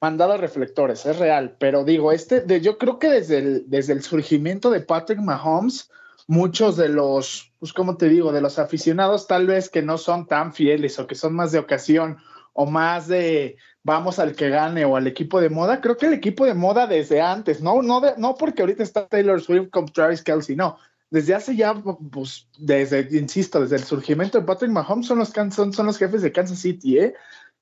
[0.00, 4.80] mandado reflectores, es real, pero digo, este, yo creo que desde desde el surgimiento de
[4.80, 5.90] Patrick Mahomes,
[6.26, 10.26] muchos de los, pues como te digo, de los aficionados tal vez que no son
[10.26, 12.18] tan fieles o que son más de ocasión
[12.52, 16.14] o más de vamos al que gane o al equipo de moda, creo que el
[16.14, 20.22] equipo de moda desde antes, no, no, no porque ahorita está Taylor Swift con Travis
[20.22, 20.76] Kelsey, no,
[21.08, 21.74] desde hace ya,
[22.10, 26.22] pues, desde, insisto, desde el surgimiento de Patrick Mahomes son los, son, son los jefes
[26.22, 27.14] de Kansas City, ¿eh?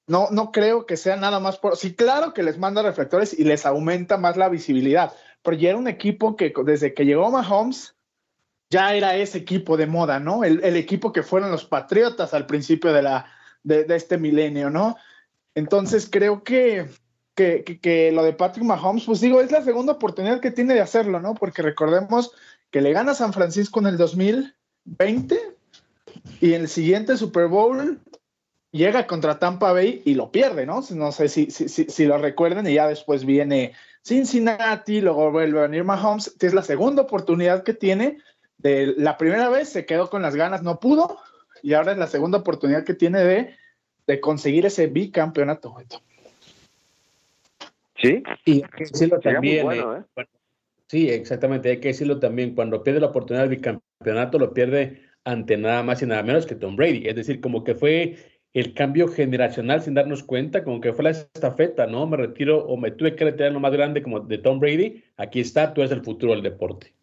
[0.06, 3.44] No, no creo que sea nada más por, sí, claro que les manda reflectores y
[3.44, 7.94] les aumenta más la visibilidad, pero ya era un equipo que desde que llegó Mahomes,
[8.70, 10.44] ya era ese equipo de moda, ¿no?
[10.44, 13.26] El, equipo que fueron los Patriotas al principio de, la,
[13.62, 14.96] de, este milenio, ¿no?
[15.54, 16.88] Entonces creo que,
[17.34, 21.20] que, lo de Patrick Mahomes, pues digo, es la segunda oportunidad que tiene de hacerlo,
[21.20, 21.34] ¿no?
[21.34, 22.32] Porque recordemos
[22.70, 25.38] que le gana San Francisco en el 2020
[26.40, 28.00] y en el siguiente Super Bowl
[28.72, 30.82] llega contra Tampa Bay y lo pierde, ¿no?
[30.90, 33.72] No sé si, si, si, lo recuerden y ya después viene
[34.02, 38.18] Cincinnati, luego vuelve a venir Mahomes, que es la segunda oportunidad que tiene.
[38.58, 41.18] De la primera vez se quedó con las ganas, no pudo,
[41.62, 43.56] y ahora es la segunda oportunidad que tiene de,
[44.06, 45.74] de conseguir ese bicampeonato.
[47.96, 48.22] Sí.
[48.44, 49.70] Y hay que decirlo también.
[49.72, 50.24] Eh, ¿eh?
[50.88, 51.70] sí, exactamente.
[51.70, 52.54] Hay que decirlo también.
[52.54, 56.54] Cuando pierde la oportunidad del bicampeonato, lo pierde ante nada más y nada menos que
[56.54, 57.08] Tom Brady.
[57.08, 58.16] Es decir, como que fue
[58.52, 62.06] el cambio generacional sin darnos cuenta, como que fue la estafeta, ¿no?
[62.06, 65.02] Me retiro o me tuve que retirar lo más grande como de Tom Brady.
[65.16, 66.93] Aquí está, tú eres el futuro del deporte.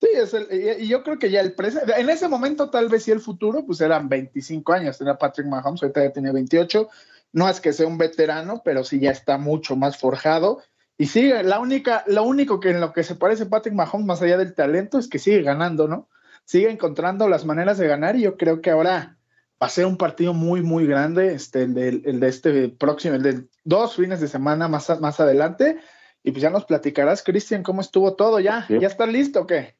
[0.00, 0.48] Sí, es el,
[0.80, 3.66] y yo creo que ya el presente, en ese momento tal vez sí el futuro,
[3.66, 6.88] pues eran 25 años, tenía Patrick Mahomes, ahorita ya tiene 28,
[7.32, 10.62] no es que sea un veterano, pero sí ya está mucho más forjado.
[10.96, 14.22] Y sigue, la única, lo único que en lo que se parece Patrick Mahomes, más
[14.22, 16.08] allá del talento, es que sigue ganando, ¿no?
[16.44, 19.18] Sigue encontrando las maneras de ganar y yo creo que ahora
[19.62, 23.16] va a ser un partido muy, muy grande, este, el, de, el de este próximo,
[23.16, 25.78] el de dos fines de semana más, más adelante.
[26.22, 28.66] Y pues ya nos platicarás, Cristian, cómo estuvo todo ya.
[28.68, 29.79] ¿Ya está listo o qué?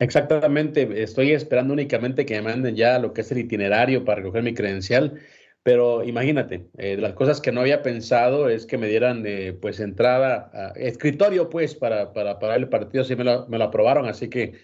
[0.00, 4.42] Exactamente, estoy esperando únicamente que me manden ya lo que es el itinerario para recoger
[4.42, 5.20] mi credencial
[5.62, 9.78] pero imagínate, eh, las cosas que no había pensado es que me dieran eh, pues
[9.80, 14.06] entrada, a, escritorio pues para, para, para el partido, sí me lo, me lo, aprobaron,
[14.06, 14.54] así que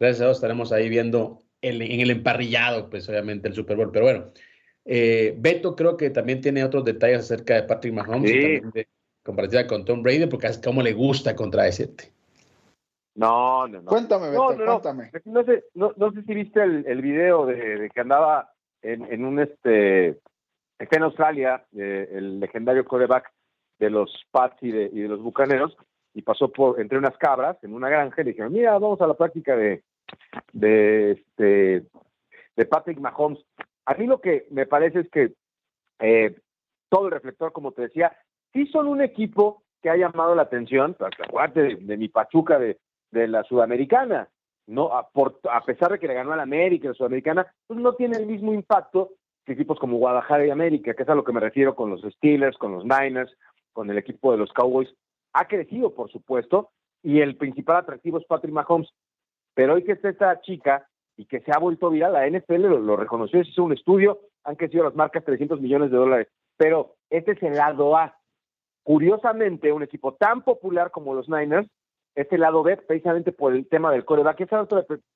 [0.00, 3.90] gracias a Dios estaremos ahí viendo el, en el emparrillado pues obviamente el Super Bowl,
[3.92, 4.32] pero bueno,
[4.86, 8.82] eh, Beto creo que también tiene otros detalles acerca de Patrick Mahomes, sí.
[9.22, 12.15] comparativa con Tom Brady, porque es como le gusta contradecirte.
[13.16, 13.90] No, no, no.
[13.90, 15.10] Cuéntame, Beto, no, no, cuéntame.
[15.24, 18.50] No, sé, no, no, sé si viste el, el video de, de que andaba
[18.82, 20.20] en, en un este
[20.78, 23.32] está en Australia, eh, el legendario coreback
[23.78, 25.76] de los Pats y de, y de, los Bucaneros,
[26.12, 29.06] y pasó por entre unas cabras en una granja y le dijeron, mira, vamos a
[29.06, 29.82] la práctica de,
[30.52, 31.86] de, este,
[32.56, 33.38] de Patrick Mahomes.
[33.86, 35.32] A mí lo que me parece es que
[36.00, 36.36] eh,
[36.90, 38.14] todo el reflector, como te decía,
[38.52, 42.78] sí son un equipo que ha llamado la atención, acuérdate de, de mi Pachuca de,
[43.10, 44.28] de la Sudamericana,
[44.66, 47.78] no a, por, a pesar de que le ganó a la América, la Sudamericana, pues
[47.80, 49.12] no tiene el mismo impacto
[49.52, 52.58] equipos como Guadalajara y América, que es a lo que me refiero con los Steelers,
[52.58, 53.32] con los Niners,
[53.72, 54.92] con el equipo de los Cowboys,
[55.32, 56.70] ha crecido, por supuesto,
[57.02, 58.88] y el principal atractivo es Patrick Mahomes.
[59.54, 62.78] Pero hoy que está esta chica y que se ha vuelto viral, la NFL lo,
[62.78, 66.96] lo reconoció, se hizo un estudio, han crecido las marcas 300 millones de dólares, pero
[67.10, 68.16] este es el lado A.
[68.82, 71.68] Curiosamente, un equipo tan popular como los Niners,
[72.16, 74.66] este lado B, precisamente por el tema del coreback, esa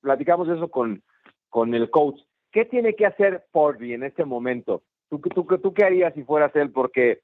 [0.01, 1.03] platicamos eso con,
[1.49, 4.83] con el coach, ¿Qué tiene que hacer Porby en este momento?
[5.09, 6.71] ¿Tú, tú, tú qué harías si fueras él?
[6.71, 7.21] Porque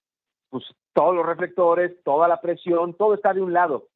[0.50, 0.64] pues,
[0.94, 3.88] todos los reflectores, toda la presión, todo está de un lado.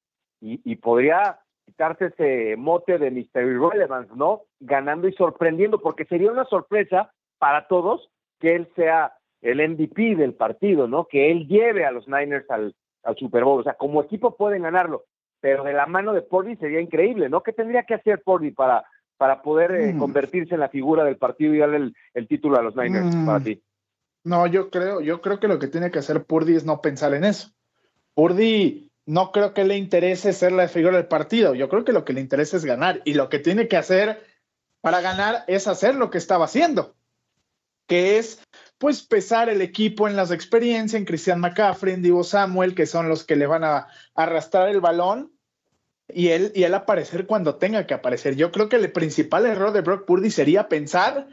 [0.41, 3.43] Y, y podría quitarse ese mote de Mr.
[3.43, 4.41] Irrelevance, ¿no?
[4.59, 10.33] Ganando y sorprendiendo, porque sería una sorpresa para todos que él sea el MVP del
[10.33, 11.05] partido, ¿no?
[11.05, 13.61] Que él lleve a los Niners al, al Super Bowl.
[13.61, 15.05] O sea, como equipo pueden ganarlo,
[15.41, 17.43] pero de la mano de Porby sería increíble, ¿no?
[17.43, 18.85] ¿Qué tendría que hacer Porby para
[19.21, 19.99] para poder eh, mm.
[19.99, 23.25] convertirse en la figura del partido y darle el, título a los Niners mm.
[23.27, 23.61] para ti?
[24.23, 27.13] No, yo creo, yo creo que lo que tiene que hacer Purdy es no pensar
[27.13, 27.51] en eso.
[28.15, 31.53] Purdy no creo que le interese ser la figura del partido.
[31.53, 33.03] Yo creo que lo que le interesa es ganar.
[33.05, 34.23] Y lo que tiene que hacer
[34.81, 36.95] para ganar es hacer lo que estaba haciendo,
[37.85, 38.41] que es
[38.81, 43.07] pues pesar el equipo en las experiencias, en Christian McCaffrey, en Divo Samuel, que son
[43.07, 45.31] los que le van a arrastrar el balón
[46.09, 48.35] y él, y él aparecer cuando tenga que aparecer.
[48.35, 51.27] Yo creo que el principal error de Brock Purdy sería pensar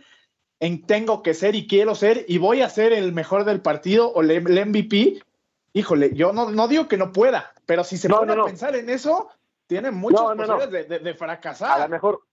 [0.60, 4.12] en tengo que ser y quiero ser y voy a ser el mejor del partido
[4.12, 5.22] o el, MVP.
[5.72, 8.90] Híjole, yo no, no digo que no pueda, pero si se pone a pensar en
[8.90, 9.30] eso,
[9.66, 11.80] tiene muchas posibilidades de, de, fracasar.
[11.80, 12.24] A lo mejor,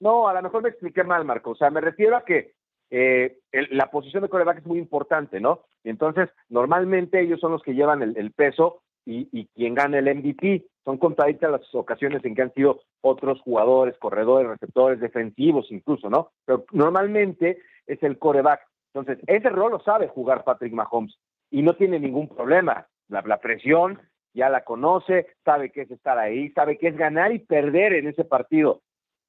[0.00, 1.52] no, a lo mejor me expliqué mal, Marco.
[1.52, 2.53] O sea, me refiero a que
[2.90, 3.38] eh,
[3.70, 5.62] la posición de coreback es muy importante, ¿no?
[5.84, 10.66] Entonces, normalmente ellos son los que llevan el, el peso y, quien gana el MVP.
[10.84, 16.30] Son contaditas las ocasiones en que han sido otros jugadores, corredores, receptores, defensivos incluso, ¿no?
[16.44, 18.60] Pero normalmente es el coreback.
[18.92, 21.18] Entonces, ese rol lo sabe jugar Patrick Mahomes
[21.50, 22.86] y no tiene ningún problema.
[23.08, 24.00] La, presión
[24.32, 28.08] ya la conoce, sabe qué es estar ahí, sabe qué es ganar y perder en
[28.08, 28.82] ese partido.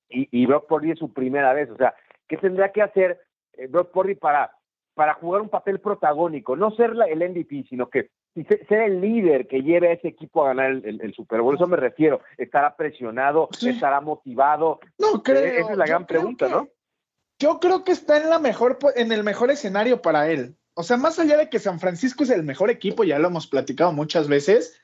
[0.10, 1.70] Y, y Brock Purdy es su primera vez.
[1.70, 1.95] O sea,
[2.28, 3.20] ¿qué tendrá que hacer
[3.58, 4.51] eh, Brock Purdy para,
[4.93, 6.56] para jugar un papel protagónico?
[6.56, 8.12] No ser la, el MVP, sino que
[8.43, 11.56] ser el líder que lleve a ese equipo a ganar el, Super Bowl.
[11.56, 12.22] Eso me refiero.
[12.38, 13.49] ¿Estará presionado?
[13.62, 14.80] ¿Estará motivado?
[14.97, 15.45] No, creo.
[15.45, 16.68] Esa es la gran pregunta, ¿no?
[17.39, 20.56] Yo creo que está en, la mejor, en el mejor escenario para él.
[20.74, 23.47] O sea, más allá de que San Francisco es el mejor equipo, ya lo hemos
[23.47, 24.80] platicado muchas veces,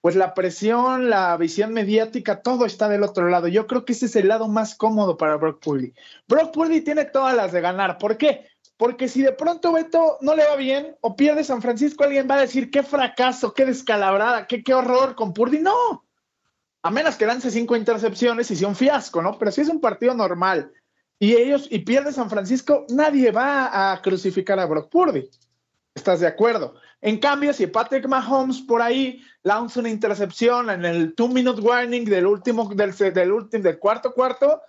[0.00, 3.48] pues la presión, la visión mediática, todo está del otro lado.
[3.48, 5.92] Yo creo que ese es el lado más cómodo para Brock Purdy.
[6.26, 7.98] Brock Purdy tiene todas las de ganar.
[7.98, 8.46] ¿Por qué?
[8.80, 12.36] porque si de pronto Beto no le va bien o pierde San Francisco, alguien va
[12.36, 15.58] a decir qué fracaso, qué descalabrada, qué, qué horror con Purdy.
[15.58, 16.06] No,
[16.82, 19.38] a menos que lance cinco intercepciones y sea un fiasco, ¿no?
[19.38, 20.72] Pero si es un partido normal
[21.18, 25.28] y ellos y pierde San Francisco, nadie va a crucificar a Brock Purdy.
[26.00, 26.76] ¿Estás de acuerdo?
[27.02, 32.06] En cambio, si Patrick Mahomes por ahí lanza una intercepción en el two minute warning
[32.06, 34.62] del último, del, último, del cuarto cuarto,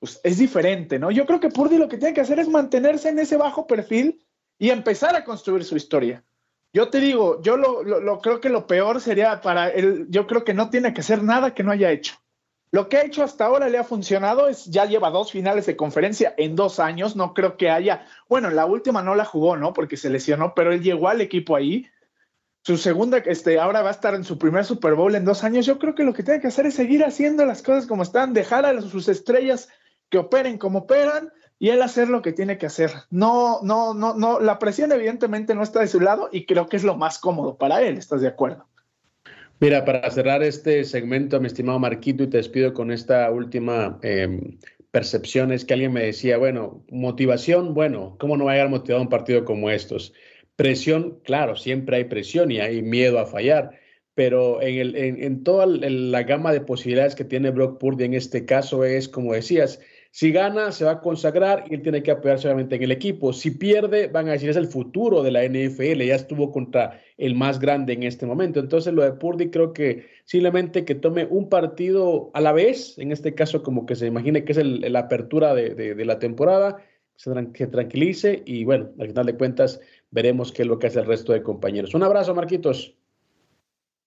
[0.00, 1.12] pues es diferente, ¿no?
[1.12, 4.26] Yo creo que Purdy lo que tiene que hacer es mantenerse en ese bajo perfil
[4.58, 6.24] y empezar a construir su historia.
[6.72, 10.44] Yo te digo, yo lo, lo, creo que lo peor sería para él, yo creo
[10.44, 12.16] que no tiene que hacer nada que no haya hecho.
[12.72, 15.76] Lo que ha hecho hasta ahora le ha funcionado, es ya lleva dos finales de
[15.76, 19.72] conferencia en dos años, no creo que haya, bueno, la última no la jugó, ¿no?
[19.72, 21.86] Porque se lesionó, pero él llegó al equipo ahí.
[22.62, 25.64] Su segunda, este, ahora va a estar en su primer Super Bowl en dos años.
[25.64, 28.32] Yo creo que lo que tiene que hacer es seguir haciendo las cosas como están,
[28.32, 29.68] dejar a sus estrellas
[30.10, 32.90] que operen como operan y él hacer lo que tiene que hacer.
[33.10, 36.76] No, no, no, no, la presión evidentemente no está de su lado y creo que
[36.76, 38.66] es lo más cómodo para él, ¿estás de acuerdo?
[39.58, 44.58] Mira, para cerrar este segmento, mi estimado Marquito, y te despido con esta última em,
[44.90, 49.00] percepción, es que alguien me decía, bueno, motivación, bueno, ¿cómo no va a llegar motivado
[49.00, 50.12] a un partido como estos?
[50.56, 53.78] Presión, claro, siempre hay presión y hay miedo a fallar,
[54.14, 58.44] pero en, el, en, toda la gama de posibilidades que tiene Brock Purdy en este
[58.44, 59.80] caso es, como decías,
[60.16, 63.34] si gana, se va a consagrar y él tiene que apoyarse obviamente en el equipo.
[63.34, 67.34] Si pierde, van a decir es el futuro de la NFL, ya estuvo contra el
[67.34, 68.58] más grande en este momento.
[68.58, 73.12] Entonces, lo de Purdy creo que simplemente que tome un partido a la vez, en
[73.12, 76.78] este caso, como que se imagine que es la apertura de, la temporada,
[77.16, 81.00] se, que tranquilice y bueno, al final de cuentas, veremos qué es lo que hace
[81.00, 81.94] el resto de compañeros.
[81.94, 82.96] Un abrazo, Marquitos.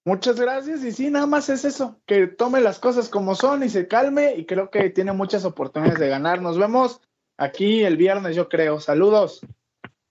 [0.06, 3.70] Muchas gracias y sí, nada más es eso, que tome las cosas como son y
[3.70, 6.42] se calme y creo que tiene muchas oportunidades de ganar.
[6.42, 7.02] Nos vemos
[7.38, 8.80] aquí el viernes, yo creo.
[8.80, 9.42] Saludos.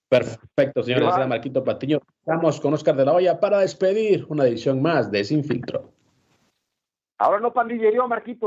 [0.09, 1.29] Perfecto, señores.
[1.29, 2.01] Marquito Patiño.
[2.21, 5.93] Estamos con Oscar de la Hoya para despedir una edición más de Sin Filtro.
[7.19, 8.47] Ahora no pandillería, Marquito.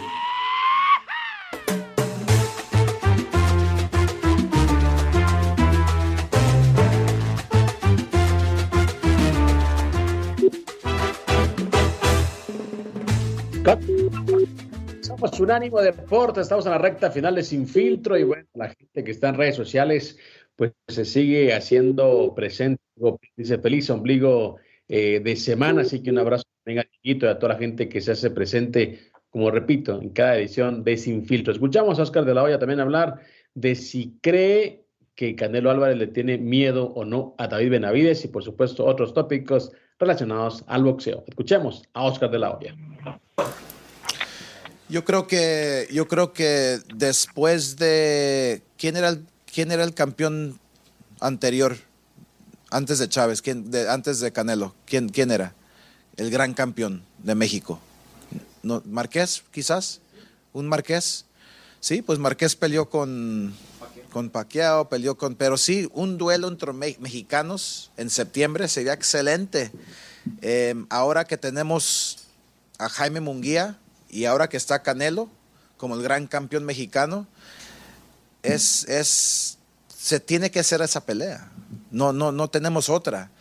[15.41, 19.09] Unánimo Deporte, estamos en la recta final de Sin Filtro y bueno, la gente que
[19.09, 20.19] está en redes sociales
[20.55, 22.79] pues se sigue haciendo presente,
[23.35, 27.53] dice feliz ombligo eh, de semana, así que un abrazo venga chiquito y a toda
[27.53, 28.99] la gente que se hace presente,
[29.31, 31.53] como repito, en cada edición de Sin Filtro.
[31.53, 33.15] Escuchamos a Oscar de la Hoya también hablar
[33.55, 34.85] de si cree
[35.15, 39.15] que Canelo Álvarez le tiene miedo o no a David Benavides y por supuesto otros
[39.15, 41.23] tópicos relacionados al boxeo.
[41.25, 42.75] Escuchemos a Oscar de la Hoya.
[44.91, 50.59] Yo creo que, yo creo que después de quién era el, quién era el campeón
[51.21, 51.77] anterior,
[52.69, 55.55] antes de Chávez, ¿quién, antes de Canelo, ¿quién, quién era
[56.17, 57.79] el gran campeón de México?
[58.63, 60.01] Marqués, quizás,
[60.51, 61.23] un Marqués.
[61.79, 63.55] Sí, pues Marqués peleó con,
[64.11, 69.71] con Pacquiao, peleó con, pero sí, un duelo entre mexicanos en septiembre sería excelente.
[70.41, 72.25] Eh, ahora que tenemos
[72.77, 73.77] a Jaime Munguía,
[74.11, 75.29] y ahora que está Canelo
[75.77, 77.25] como el gran campeón mexicano,
[78.43, 79.57] es, es,
[79.97, 81.51] se tiene que hacer esa pelea.
[81.89, 83.31] No, no, no tenemos otra.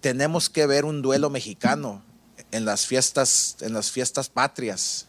[0.00, 2.02] Tenemos que ver un duelo mexicano
[2.52, 5.06] en las fiestas, en las fiestas patrias.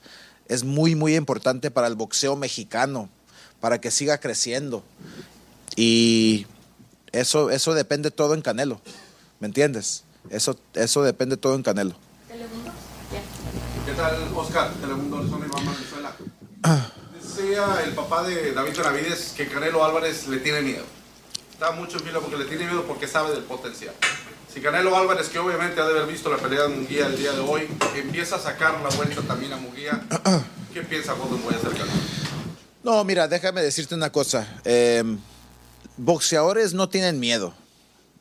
[0.47, 3.09] Es muy, muy importante para el boxeo mexicano,
[3.59, 4.83] para que siga creciendo.
[5.75, 6.47] Y
[7.11, 8.81] eso, eso depende todo en Canelo.
[9.39, 10.05] ¿Me entiendes?
[10.29, 11.95] Eso, eso depende todo en Canelo.
[14.03, 14.73] ¿Qué tal, Oscar?
[14.81, 16.13] Telemundo, Arizona Iván Venezuela.
[17.13, 20.83] Decía el papá de David Benavides que Canelo Álvarez le tiene miedo.
[21.53, 23.95] Está mucho en fila porque le tiene miedo porque sabe del potencial.
[24.53, 27.31] Si Canelo Álvarez, que obviamente ha de haber visto la pelea de Munguía el día
[27.31, 30.03] de hoy, empieza a sacar la vuelta también a Munguía,
[30.73, 32.01] ¿qué piensa Golden Boy hacer Canelo?
[32.83, 34.45] No, mira, déjame decirte una cosa.
[34.65, 35.01] Eh,
[35.95, 37.53] boxeadores no tienen miedo.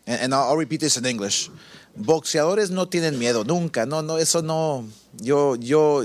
[0.06, 1.50] And I'll repeat this in English.
[1.94, 3.86] Boxeadores no tienen miedo, nunca.
[3.86, 4.86] No, no, eso no.
[5.18, 6.04] Yo, yo,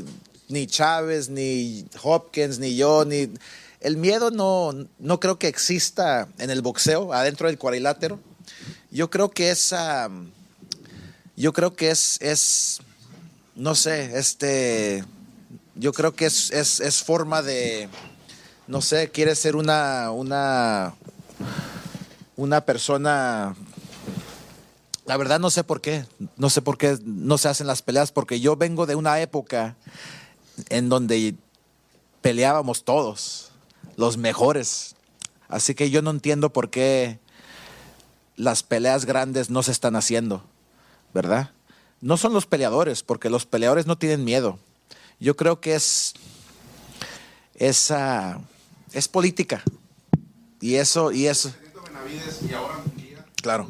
[0.49, 3.31] ni Chávez, ni Hopkins, ni yo, ni.
[3.79, 8.19] El miedo no, no creo que exista en el boxeo, adentro del cuadrilátero.
[8.91, 9.71] Yo creo que es.
[9.71, 10.29] um,
[11.35, 12.79] yo creo que es, es.
[13.55, 15.05] No sé, este.
[15.75, 17.87] Yo creo que es, es, es forma de.
[18.67, 20.11] No sé, quiere ser una.
[20.11, 20.95] Una.
[22.35, 23.55] Una persona
[25.07, 26.05] la verdad no sé por qué,
[26.35, 29.77] no sé por qué no se hacen las peleas, porque yo vengo de una época
[30.67, 31.35] en donde
[32.21, 33.51] peleábamos todos,
[33.95, 34.95] los mejores.
[35.47, 37.19] Así que yo no entiendo por qué
[38.35, 40.43] las peleas grandes no se están haciendo,
[41.13, 41.51] ¿verdad?
[42.01, 44.59] No son los peleadores, porque los peleadores no tienen miedo.
[45.21, 46.15] Yo creo que es,
[47.55, 48.41] es, ah,
[48.91, 49.63] es política.
[50.59, 51.53] Y eso, y eso,
[53.41, 53.69] claro.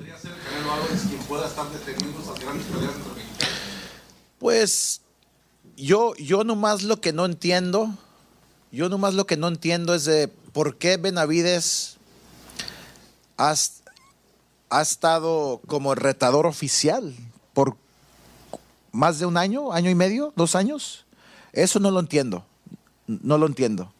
[1.27, 3.55] ¿Podría ser Canelo Álvarez quien pueda estar deteniendo esas grandes peleas entre mexicanos?
[4.39, 5.01] Pues
[5.75, 7.89] yo, yo nomás lo que no entiendo,
[8.71, 11.97] yo nomás lo que no entiendo es de por qué Benavides
[13.37, 13.53] ha,
[14.69, 17.15] ha estado como retador oficial
[17.53, 17.75] por
[18.91, 21.05] más de un año, año y medio, dos años.
[21.53, 22.45] Eso no lo entiendo,
[23.07, 23.93] no lo entiendo.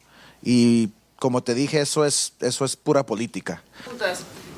[0.44, 3.64] Y como te dije, eso es, eso es pura política.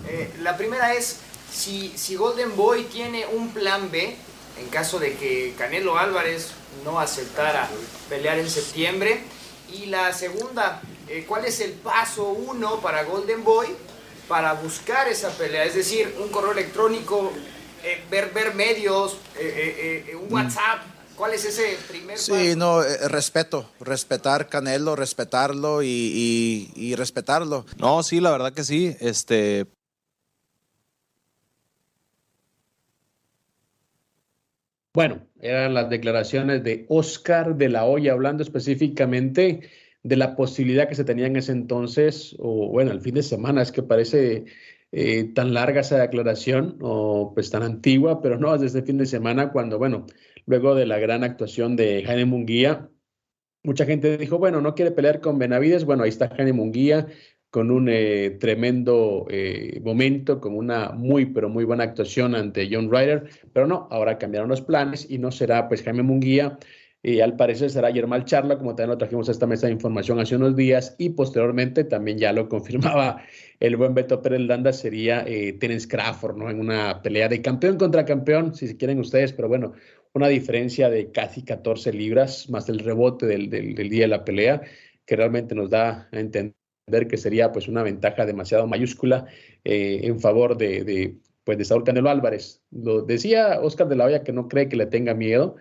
[0.08, 1.18] Eh, la primera es
[1.52, 4.16] si, si Golden Boy tiene un plan B
[4.60, 6.50] en caso de que Canelo Álvarez
[6.84, 7.70] no aceptara
[8.10, 9.22] pelear en septiembre.
[9.72, 13.68] Y la segunda, eh, ¿cuál es el paso uno para Golden Boy
[14.28, 15.64] para buscar esa pelea?
[15.64, 17.32] Es decir, un correo electrónico,
[17.84, 20.82] eh, ver, ver medios, eh, eh, eh, un WhatsApp.
[21.16, 22.56] ¿Cuál es ese primer Sí, paso?
[22.58, 27.66] no, eh, respeto, respetar Canelo, respetarlo y, y- y respetarlo.
[27.78, 28.95] No, sí, la verdad que sí.
[29.02, 29.66] Este,
[34.94, 39.62] Bueno, eran las declaraciones de Oscar de la Hoya hablando específicamente
[40.02, 43.62] de la posibilidad que se tenía en ese entonces, o bueno, el fin de semana,
[43.62, 44.46] es que parece
[44.92, 48.98] eh, tan larga esa declaración, o pues tan antigua, pero no, es desde el fin
[48.98, 50.08] de semana cuando, bueno,
[50.48, 52.90] luego de la gran actuación de Jaime Munguía,
[53.64, 57.08] mucha gente dijo, bueno, no quiere pelear con Benavides, bueno, ahí está Jaime Munguía
[57.50, 62.91] con un eh, tremendo eh, momento, con una muy, pero muy buena actuación ante John
[62.91, 66.60] Ryder, pero no, ahora cambiaron los planes y no será pues Jaime Munguía,
[67.02, 70.20] y al parecer será Germán Charla, como también lo trajimos a esta mesa de información
[70.20, 73.24] hace unos días, y posteriormente también ya lo confirmaba
[73.60, 76.50] el buen Beto Pérez Landa, sería eh, Terence Crawford, ¿no?
[76.50, 79.74] En una pelea de campeón contra campeón, si quieren ustedes, pero bueno,
[80.14, 84.26] una diferencia de casi 14 libras, más el rebote del, del, del día de la
[84.26, 84.62] pelea,
[85.06, 86.59] que realmente nos da a entender
[86.90, 89.26] que sería pues una ventaja demasiado mayúscula
[89.64, 92.62] eh, en favor de, pues, de Saúl Canelo Álvarez.
[92.72, 95.56] Lo decía Oscar de la Hoya que no cree que le tenga miedo,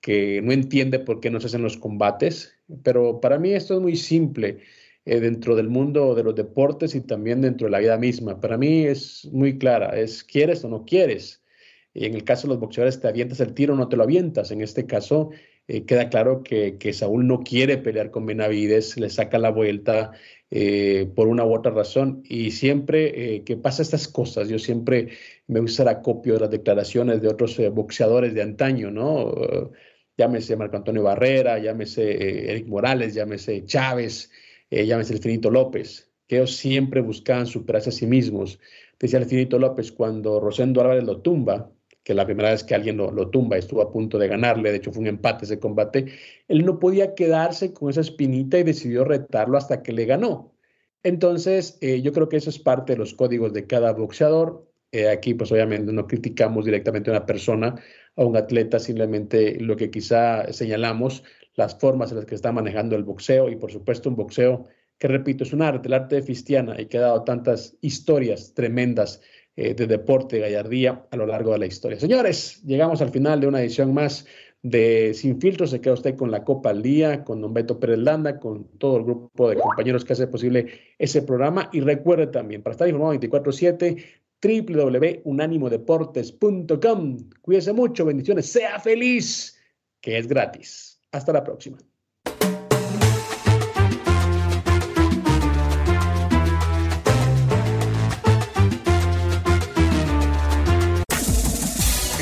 [0.00, 3.80] que no entiende por qué no se hacen los combates, pero para mí esto es
[3.80, 4.58] muy simple
[5.06, 8.40] eh, dentro del mundo de los deportes y también dentro de la vida misma.
[8.40, 11.42] Para mí es muy clara, es quieres o no quieres.
[11.94, 14.02] Y en el caso de los boxeadores, te avientas el tiro o no te lo
[14.02, 14.50] avientas.
[14.50, 15.30] En este caso,
[15.66, 20.12] eh, queda claro que, que, Saúl no quiere pelear con Benavides, le saca la vuelta
[20.50, 22.22] eh, por una u otra razón.
[22.24, 25.10] Y siempre eh, que pasa estas cosas, yo siempre
[25.46, 29.34] me gusta hacer acopio de las declaraciones de otros boxeadores de antaño, ¿no?
[30.16, 34.30] Llámese Marco Antonio Barrera, llámese Eric Morales, llámese Chávez,
[34.70, 38.60] llámese el Finito López, que ellos siempre buscaban superarse a sí mismos.
[38.98, 41.73] Decía el Finito López cuando Rosendo Álvarez lo tumba,
[42.04, 44.76] que la primera vez que alguien lo, lo, tumba estuvo a punto de ganarle, de
[44.76, 46.06] hecho fue un empate ese combate,
[46.48, 50.54] él no podía quedarse con esa espinita y decidió retarlo hasta que le ganó.
[51.04, 54.66] Entonces, eh, yo creo que eso es parte de los códigos de cada boxeador.
[54.90, 57.74] Eh, aquí, pues obviamente no criticamos directamente a una persona,
[58.16, 61.24] a un atleta, simplemente lo que quizá señalamos,
[61.56, 64.66] las formas en las que está manejando el boxeo y por supuesto un boxeo
[64.98, 68.54] que, repito, es un arte, el arte de Fistiana y que ha dado tantas historias
[68.54, 69.20] tremendas
[69.56, 72.00] eh, de deporte, gallardía a lo largo de la historia.
[72.00, 74.26] Señores, llegamos al final de una edición más
[74.62, 75.68] de Sin Filtro.
[75.68, 78.96] Se queda usted con la Copa al Día, con Don Beto Pérez Landa, con todo
[78.96, 81.70] el grupo de compañeros que hace posible ese programa.
[81.72, 84.04] Y recuerde también, para estar informado 24-7,
[84.42, 87.30] www.unanimodeportes.com.
[87.40, 89.56] Cuídese mucho, bendiciones, sea feliz,
[90.00, 91.00] que es gratis.
[91.12, 91.78] Hasta la próxima.